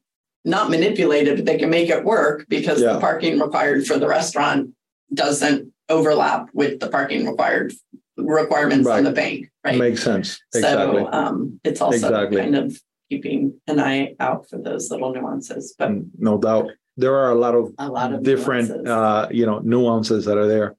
not 0.47 0.69
manipulate 0.69 1.27
it, 1.27 1.35
but 1.35 1.45
they 1.45 1.57
can 1.57 1.69
make 1.69 1.89
it 1.89 2.03
work 2.03 2.45
because 2.47 2.81
yeah. 2.81 2.93
the 2.93 2.99
parking 2.99 3.39
required 3.39 3.85
for 3.85 3.99
the 3.99 4.07
restaurant 4.07 4.71
doesn't 5.13 5.71
overlap 5.89 6.49
with 6.53 6.79
the 6.79 6.87
parking 6.89 7.27
required 7.27 7.73
requirements 8.15 8.87
right. 8.87 8.97
on 8.97 9.03
the 9.03 9.11
bank. 9.11 9.51
Right. 9.63 9.77
Makes 9.77 10.03
sense. 10.03 10.39
Exactly. 10.55 11.01
So 11.01 11.11
um, 11.11 11.59
it's 11.63 11.81
also 11.81 12.07
exactly. 12.07 12.41
kind 12.41 12.55
of 12.55 12.79
keeping 13.09 13.59
an 13.67 13.79
eye 13.79 14.15
out 14.19 14.49
for 14.49 14.57
those 14.57 14.89
little 14.89 15.13
nuances. 15.13 15.75
But 15.77 15.91
mm, 15.91 16.09
no 16.17 16.37
doubt. 16.37 16.71
There 16.95 17.15
are 17.15 17.29
a 17.29 17.35
lot 17.35 17.53
of 17.53 17.73
a 17.77 17.89
lot 17.89 18.11
of 18.11 18.23
different 18.23 18.87
uh, 18.87 19.27
you 19.29 19.45
know 19.45 19.59
nuances 19.59 20.25
that 20.25 20.37
are 20.37 20.47
there. 20.47 20.75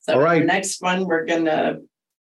So 0.00 0.14
All 0.14 0.20
right. 0.20 0.44
next 0.44 0.82
one 0.82 1.04
we're 1.04 1.26
gonna 1.26 1.78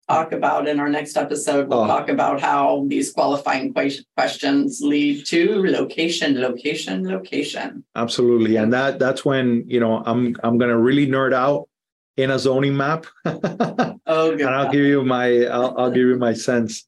talk 0.09 0.33
about 0.33 0.67
in 0.67 0.81
our 0.81 0.89
next 0.89 1.17
episode. 1.17 1.69
We'll 1.69 1.83
oh. 1.83 1.87
talk 1.87 2.09
about 2.09 2.41
how 2.41 2.85
these 2.89 3.13
qualifying 3.13 3.75
questions 4.17 4.81
lead 4.81 5.27
to 5.27 5.65
location, 5.67 6.41
location, 6.41 7.07
location. 7.07 7.85
Absolutely, 7.95 8.57
and 8.57 8.73
that 8.73 8.99
that's 8.99 9.25
when 9.25 9.65
you 9.67 9.81
know 9.81 10.03
I'm 10.05 10.37
I'm 10.43 10.59
gonna 10.59 10.79
really 10.79 11.07
nerd 11.07 11.33
out 11.35 11.69
in 12.17 12.31
a 12.31 12.39
zoning 12.39 12.77
map. 12.77 13.07
oh, 13.25 13.37
good. 14.07 14.41
and 14.41 14.51
I'll 14.51 14.73
give 14.73 14.85
you 14.85 15.05
my 15.05 15.45
I'll, 15.47 15.79
I'll 15.79 15.91
give 15.91 16.07
you 16.07 16.17
my 16.17 16.33
sense. 16.33 16.87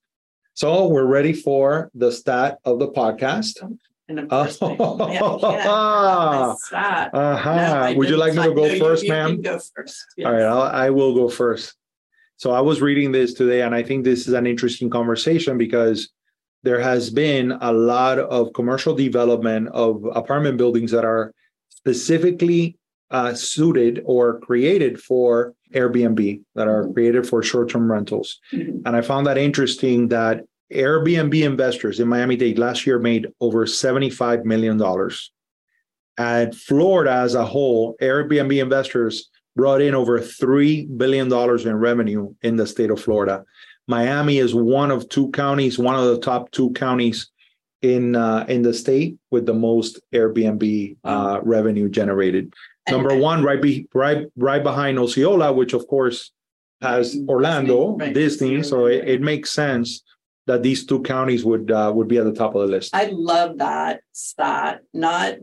So 0.54 0.88
we're 0.88 1.06
ready 1.06 1.32
for 1.32 1.90
the 1.94 2.10
stat 2.10 2.58
of 2.64 2.78
the 2.78 2.88
podcast. 2.88 3.62
And 4.08 4.26
oh. 4.30 5.08
yeah, 5.12 6.54
yeah, 6.72 7.08
uh-huh. 7.14 7.90
No, 7.90 7.96
Would 7.96 8.08
you 8.08 8.16
like 8.16 8.34
me 8.34 8.42
to 8.42 8.52
go 8.52 8.76
first, 8.76 9.04
you, 9.04 9.06
you 9.06 9.12
ma'am? 9.12 9.40
Go 9.40 9.60
first. 9.74 10.04
Yes. 10.16 10.26
All 10.26 10.32
right, 10.32 10.42
I'll, 10.42 10.62
I 10.62 10.90
will 10.90 11.14
go 11.14 11.28
first. 11.28 11.76
So 12.40 12.52
I 12.52 12.62
was 12.62 12.80
reading 12.80 13.12
this 13.12 13.34
today, 13.34 13.60
and 13.60 13.74
I 13.74 13.82
think 13.82 14.02
this 14.02 14.26
is 14.26 14.32
an 14.32 14.46
interesting 14.46 14.88
conversation 14.88 15.58
because 15.58 16.08
there 16.62 16.80
has 16.80 17.10
been 17.10 17.52
a 17.60 17.70
lot 17.70 18.18
of 18.18 18.54
commercial 18.54 18.94
development 18.94 19.68
of 19.74 20.02
apartment 20.14 20.56
buildings 20.56 20.90
that 20.92 21.04
are 21.04 21.34
specifically 21.68 22.78
uh, 23.10 23.34
suited 23.34 24.00
or 24.06 24.40
created 24.40 25.02
for 25.02 25.52
Airbnb, 25.74 26.40
that 26.54 26.66
are 26.66 26.84
mm-hmm. 26.84 26.94
created 26.94 27.28
for 27.28 27.42
short 27.42 27.68
term 27.68 27.92
rentals. 27.92 28.40
Mm-hmm. 28.54 28.86
And 28.86 28.96
I 28.96 29.02
found 29.02 29.26
that 29.26 29.36
interesting 29.36 30.08
that 30.08 30.42
Airbnb 30.72 31.44
investors 31.44 32.00
in 32.00 32.08
Miami 32.08 32.36
Dade 32.36 32.58
last 32.58 32.86
year 32.86 32.98
made 32.98 33.28
over 33.42 33.66
$75 33.66 34.46
million. 34.46 34.80
And 36.16 36.56
Florida 36.56 37.12
as 37.12 37.34
a 37.34 37.44
whole, 37.44 37.96
Airbnb 38.00 38.62
investors 38.62 39.28
brought 39.60 39.82
in 39.82 39.94
over 39.94 40.18
$3 40.18 40.96
billion 40.96 41.30
in 41.68 41.76
revenue 41.76 42.34
in 42.40 42.56
the 42.56 42.66
state 42.66 42.90
of 42.90 42.98
Florida. 42.98 43.44
Miami 43.86 44.38
is 44.38 44.54
one 44.54 44.90
of 44.90 45.06
two 45.10 45.30
counties, 45.32 45.78
one 45.78 45.94
of 45.94 46.06
the 46.06 46.18
top 46.18 46.50
two 46.50 46.70
counties 46.70 47.30
in 47.82 48.16
uh, 48.16 48.46
in 48.48 48.62
the 48.62 48.72
state 48.72 49.18
with 49.30 49.44
the 49.44 49.52
most 49.52 50.00
Airbnb 50.14 50.96
uh, 51.04 51.40
revenue 51.42 51.90
generated. 51.90 52.54
Number 52.88 53.14
one, 53.14 53.44
right, 53.44 53.60
be, 53.60 53.86
right, 53.92 54.26
right 54.36 54.62
behind 54.62 54.98
Osceola, 54.98 55.52
which 55.52 55.74
of 55.74 55.86
course 55.88 56.32
has 56.80 57.18
Orlando, 57.28 57.98
Disney, 57.98 58.06
right. 58.06 58.14
Disney 58.14 58.62
so 58.62 58.86
it, 58.86 59.06
it, 59.06 59.20
makes 59.20 59.50
sense 59.50 60.02
that 60.46 60.62
these 60.62 60.86
two 60.86 61.02
counties 61.02 61.44
would 61.44 61.70
uh, 61.70 61.92
would 61.94 62.08
be 62.08 62.16
at 62.16 62.24
the 62.24 62.32
top 62.32 62.54
of 62.54 62.62
the 62.62 62.66
list. 62.66 62.94
I 62.94 63.10
love 63.12 63.58
that 63.58 64.00
stat, 64.12 64.80
not 64.94 65.34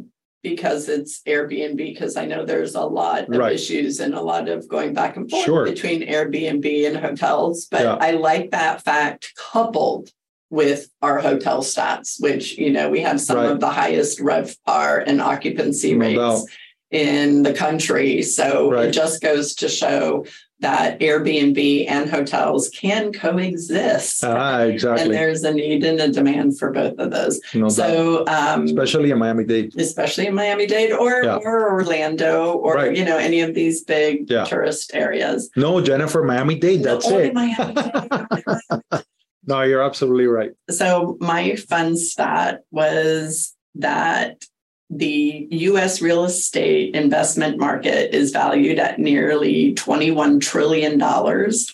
because 0.49 0.87
it's 0.87 1.21
Airbnb, 1.23 1.77
because 1.77 2.15
I 2.15 2.25
know 2.25 2.45
there's 2.45 2.75
a 2.75 2.81
lot 2.81 3.23
of 3.23 3.37
right. 3.37 3.53
issues 3.53 3.99
and 3.99 4.13
a 4.13 4.21
lot 4.21 4.47
of 4.47 4.67
going 4.67 4.93
back 4.93 5.17
and 5.17 5.29
forth 5.29 5.43
sure. 5.43 5.65
between 5.65 6.07
Airbnb 6.07 6.87
and 6.87 6.97
hotels. 6.97 7.67
But 7.69 7.81
yeah. 7.81 7.97
I 7.99 8.11
like 8.11 8.51
that 8.51 8.83
fact 8.83 9.33
coupled 9.51 10.09
with 10.49 10.89
our 11.01 11.19
hotel 11.19 11.61
stats, 11.61 12.21
which, 12.21 12.57
you 12.57 12.71
know, 12.71 12.89
we 12.89 13.01
have 13.01 13.19
some 13.19 13.37
right. 13.37 13.51
of 13.51 13.59
the 13.59 13.69
highest 13.69 14.19
RevPAR 14.19 15.03
and 15.05 15.21
occupancy 15.21 15.93
no 15.93 16.05
rates 16.05 16.17
doubt. 16.17 16.47
In 16.91 17.43
the 17.43 17.53
country. 17.53 18.21
So 18.21 18.71
right. 18.71 18.85
it 18.85 18.91
just 18.91 19.21
goes 19.21 19.53
to 19.55 19.67
show 19.67 20.25
that 20.59 20.99
Airbnb 20.99 21.85
and 21.87 22.09
hotels 22.09 22.69
can 22.69 23.13
coexist. 23.13 24.23
Ah, 24.23 24.61
exactly. 24.61 25.05
And 25.05 25.13
there's 25.13 25.43
a 25.43 25.53
need 25.53 25.83
and 25.83 25.99
a 25.99 26.11
demand 26.11 26.57
for 26.57 26.71
both 26.71 26.97
of 26.97 27.11
those. 27.11 27.39
No 27.53 27.69
so, 27.69 28.25
um, 28.27 28.65
especially 28.65 29.11
in 29.11 29.19
Miami 29.19 29.43
Dade, 29.43 29.79
especially 29.79 30.25
in 30.25 30.33
Miami 30.33 30.65
Dade 30.65 30.93
or, 30.93 31.23
yeah. 31.23 31.35
or 31.35 31.71
Orlando 31.71 32.53
or, 32.53 32.73
right. 32.75 32.95
you 32.95 33.05
know, 33.05 33.17
any 33.17 33.41
of 33.41 33.53
these 33.53 33.83
big 33.83 34.27
yeah. 34.29 34.45
tourist 34.45 34.95
areas. 34.95 35.51
No, 35.55 35.79
Jennifer, 35.79 36.23
Miami 36.23 36.55
Dade, 36.55 36.81
that's 36.81 37.07
no, 37.07 37.19
it. 37.19 37.35
no, 39.45 39.61
you're 39.61 39.83
absolutely 39.83 40.25
right. 40.25 40.53
So 40.71 41.17
my 41.19 41.55
fun 41.55 41.97
stat 41.97 42.63
was 42.71 43.55
that 43.75 44.43
the 44.89 45.47
US 45.51 46.01
real 46.01 46.23
estate 46.23 46.95
investment 46.95 47.57
market 47.57 48.15
is 48.15 48.31
valued 48.31 48.79
at 48.79 48.99
nearly 48.99 49.73
$21 49.75 50.41
trillion. 50.41 50.99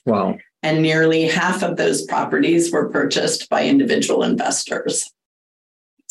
Wow. 0.05 0.37
And 0.63 0.81
nearly 0.81 1.27
half 1.27 1.61
of 1.61 1.77
those 1.77 2.03
properties 2.03 2.71
were 2.71 2.89
purchased 2.89 3.49
by 3.49 3.65
individual 3.65 4.23
investors. 4.23 5.11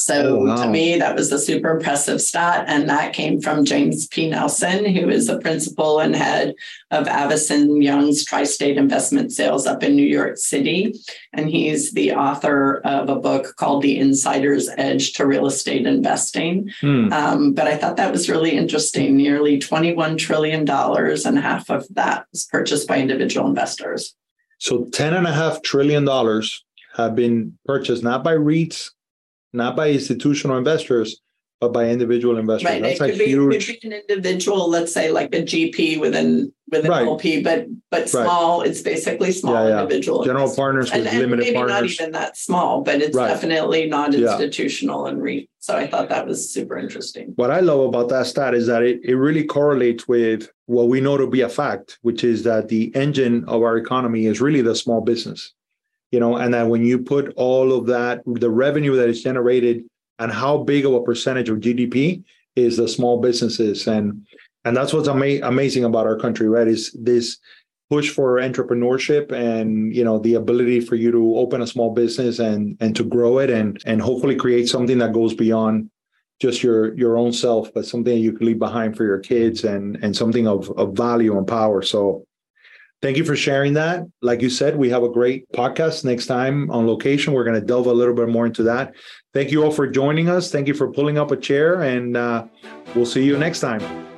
So 0.03 0.37
oh, 0.41 0.45
wow. 0.47 0.57
to 0.57 0.69
me, 0.69 0.99
that 0.99 1.15
was 1.15 1.31
a 1.31 1.39
super 1.39 1.71
impressive 1.71 2.21
stat. 2.21 2.65
And 2.67 2.89
that 2.89 3.13
came 3.13 3.41
from 3.41 3.65
James 3.65 4.09
P. 4.09 4.29
Nelson, 4.29 4.85
who 4.85 5.09
is 5.09 5.29
the 5.29 5.39
principal 5.39 6.01
and 6.01 6.17
head 6.17 6.57
of 6.91 7.07
Avison 7.07 7.81
Young's 7.81 8.25
Tri 8.25 8.43
State 8.43 8.77
Investment 8.77 9.31
Sales 9.31 9.65
up 9.65 9.85
in 9.85 9.95
New 9.95 10.07
York 10.07 10.39
City. 10.39 10.99
And 11.33 11.49
he's 11.49 11.93
the 11.93 12.15
author 12.15 12.79
of 12.79 13.09
a 13.11 13.17
book 13.17 13.55
called 13.55 13.83
The 13.83 13.97
Insider's 13.97 14.69
Edge 14.77 15.13
to 15.13 15.25
Real 15.25 15.47
Estate 15.47 15.87
Investing. 15.87 16.73
Hmm. 16.81 17.13
Um, 17.13 17.53
but 17.53 17.69
I 17.69 17.77
thought 17.77 17.97
that 17.97 18.11
was 18.11 18.29
really 18.29 18.57
interesting. 18.57 19.17
Nearly 19.17 19.61
$21 19.61 20.19
trillion, 20.19 20.69
and 20.69 21.39
half 21.39 21.71
of 21.71 21.87
that 21.95 22.27
was 22.33 22.47
purchased 22.47 22.89
by 22.89 22.99
individual 22.99 23.47
investors. 23.47 24.17
So 24.59 24.85
$10.5 24.87 25.63
trillion 25.63 26.43
have 26.95 27.15
been 27.15 27.57
purchased 27.65 28.03
not 28.03 28.25
by 28.25 28.35
REITs 28.35 28.91
not 29.53 29.77
by 29.77 29.91
institutional 29.91 30.57
investors, 30.57 31.21
but 31.63 31.73
by 31.73 31.89
individual 31.89 32.39
investors. 32.39 32.69
Right. 32.69 32.83
That's 32.83 33.01
it 33.01 33.11
could, 33.11 33.19
be, 33.19 33.27
huge... 33.27 33.67
could 33.67 33.81
be 33.81 33.95
an 33.95 34.03
individual, 34.09 34.69
let's 34.69 34.93
say 34.93 35.13
like 35.13 35.33
a 35.33 35.43
GP 35.43 36.01
within 36.01 36.53
within 36.73 36.91
right. 36.91 37.07
LP, 37.07 37.41
but 37.41 37.67
but 37.89 38.09
small. 38.09 38.61
Right. 38.61 38.71
It's 38.71 38.81
basically 38.81 39.31
small 39.31 39.55
yeah, 39.55 39.69
yeah. 39.69 39.83
individual. 39.83 40.25
General 40.25 40.47
investors. 40.47 40.57
partners 40.57 40.93
with 40.93 41.07
and, 41.07 41.19
limited 41.19 41.45
maybe 41.45 41.55
partners. 41.55 41.81
not 41.81 41.85
even 41.85 42.13
that 42.13 42.37
small, 42.37 42.81
but 42.83 43.01
it's 43.01 43.17
right. 43.17 43.29
definitely 43.29 43.89
not 43.89 44.13
institutional 44.13 45.05
yeah. 45.05 45.13
and 45.13 45.23
REIT. 45.23 45.51
So 45.61 45.77
I 45.77 45.87
thought 45.87 46.09
that 46.09 46.27
was 46.27 46.53
super 46.53 46.77
interesting. 46.77 47.33
What 47.37 47.53
I 47.53 47.61
love 47.61 47.81
about 47.81 48.09
that 48.09 48.27
stat 48.27 48.55
is 48.55 48.67
that 48.67 48.83
it, 48.83 49.01
it 49.05 49.15
really 49.15 49.45
correlates 49.45 50.09
with 50.09 50.51
what 50.67 50.89
we 50.89 51.01
know 51.01 51.17
to 51.17 51.29
be 51.29 51.43
a 51.43 51.49
fact, 51.49 51.99
which 52.03 52.25
is 52.25 52.43
that 52.43 52.67
the 52.67 52.91
engine 52.97 53.45
of 53.45 53.63
our 53.63 53.77
economy 53.77 54.27
is 54.27 54.41
really 54.41 54.63
the 54.63 54.75
small 54.75 55.01
business 55.01 55.53
you 56.13 56.21
know, 56.21 56.37
and 56.37 56.55
that 56.55 56.69
when 56.69 56.85
you 56.85 56.99
put 56.99 57.33
all 57.37 57.73
of 57.73 57.87
that, 57.87 58.21
the 58.27 58.51
revenue 58.51 58.95
that 58.97 59.09
is 59.09 59.23
generated 59.23 59.85
and 60.19 60.31
how 60.31 60.59
big 60.59 60.85
of 60.85 60.93
a 60.93 61.03
percentage 61.03 61.49
of 61.49 61.59
GDP 61.59 62.23
is 62.55 62.77
the 62.77 62.87
small 62.87 63.21
businesses. 63.21 63.89
And 63.89 64.27
and 64.65 64.77
that's 64.77 64.93
what's 64.93 65.09
ama- 65.09 65.41
amazing 65.43 65.85
about 65.85 66.07
our 66.07 66.17
country, 66.17 66.49
right? 66.49 66.69
Is 66.69 66.97
this 67.01 67.39
push 67.91 68.11
for 68.11 68.39
entrepreneurship 68.39 69.33
and 69.33 69.95
you 69.95 70.05
know 70.05 70.19
the 70.19 70.35
ability 70.35 70.81
for 70.81 70.95
you 70.95 71.11
to 71.11 71.37
open 71.37 71.61
a 71.61 71.67
small 71.67 71.93
business 71.93 72.39
and 72.39 72.77
and 72.81 72.97
to 72.97 73.05
grow 73.05 73.39
it 73.39 73.51
and 73.51 73.83
and 73.85 74.01
hopefully 74.01 74.35
create 74.35 74.67
something 74.67 74.97
that 74.97 75.13
goes 75.13 75.35
beyond 75.35 75.91
just 76.41 76.63
your 76.63 76.95
your 76.95 77.19
own 77.19 77.35
self 77.35 77.71
but 77.75 77.85
something 77.85 78.15
that 78.15 78.21
you 78.21 78.33
can 78.33 78.47
leave 78.47 78.59
behind 78.59 78.97
for 78.97 79.05
your 79.05 79.19
kids 79.19 79.65
and 79.65 80.03
and 80.03 80.17
something 80.17 80.49
of, 80.49 80.71
of 80.79 80.97
value 80.97 81.37
and 81.37 81.47
power 81.47 81.83
so 81.83 82.25
Thank 83.03 83.17
you 83.17 83.25
for 83.25 83.35
sharing 83.35 83.73
that. 83.75 84.05
Like 84.21 84.41
you 84.43 84.49
said, 84.49 84.77
we 84.77 84.89
have 84.91 85.03
a 85.03 85.09
great 85.09 85.51
podcast 85.51 86.05
next 86.05 86.27
time 86.27 86.71
on 86.71 86.87
location. 86.87 87.33
We're 87.33 87.43
going 87.43 87.61
to 87.61 87.67
delve 87.67 87.87
a 87.87 87.93
little 87.93 88.15
bit 88.15 88.29
more 88.29 88.47
into 88.47 88.63
that. 88.63 88.95
Thank 89.35 89.51
you 89.51 89.65
all 89.65 89.73
for 89.73 89.89
joining 89.89 90.29
us. 90.29 90.53
Thank 90.53 90.69
you 90.69 90.75
for 90.75 90.93
pulling 90.93 91.19
up 91.19 91.33
a 91.33 91.37
chair, 91.37 91.83
and 91.83 92.17
uh, 92.17 92.47
we'll 92.95 93.07
see 93.07 93.25
you 93.25 93.37
next 93.37 93.59
time. 93.59 94.12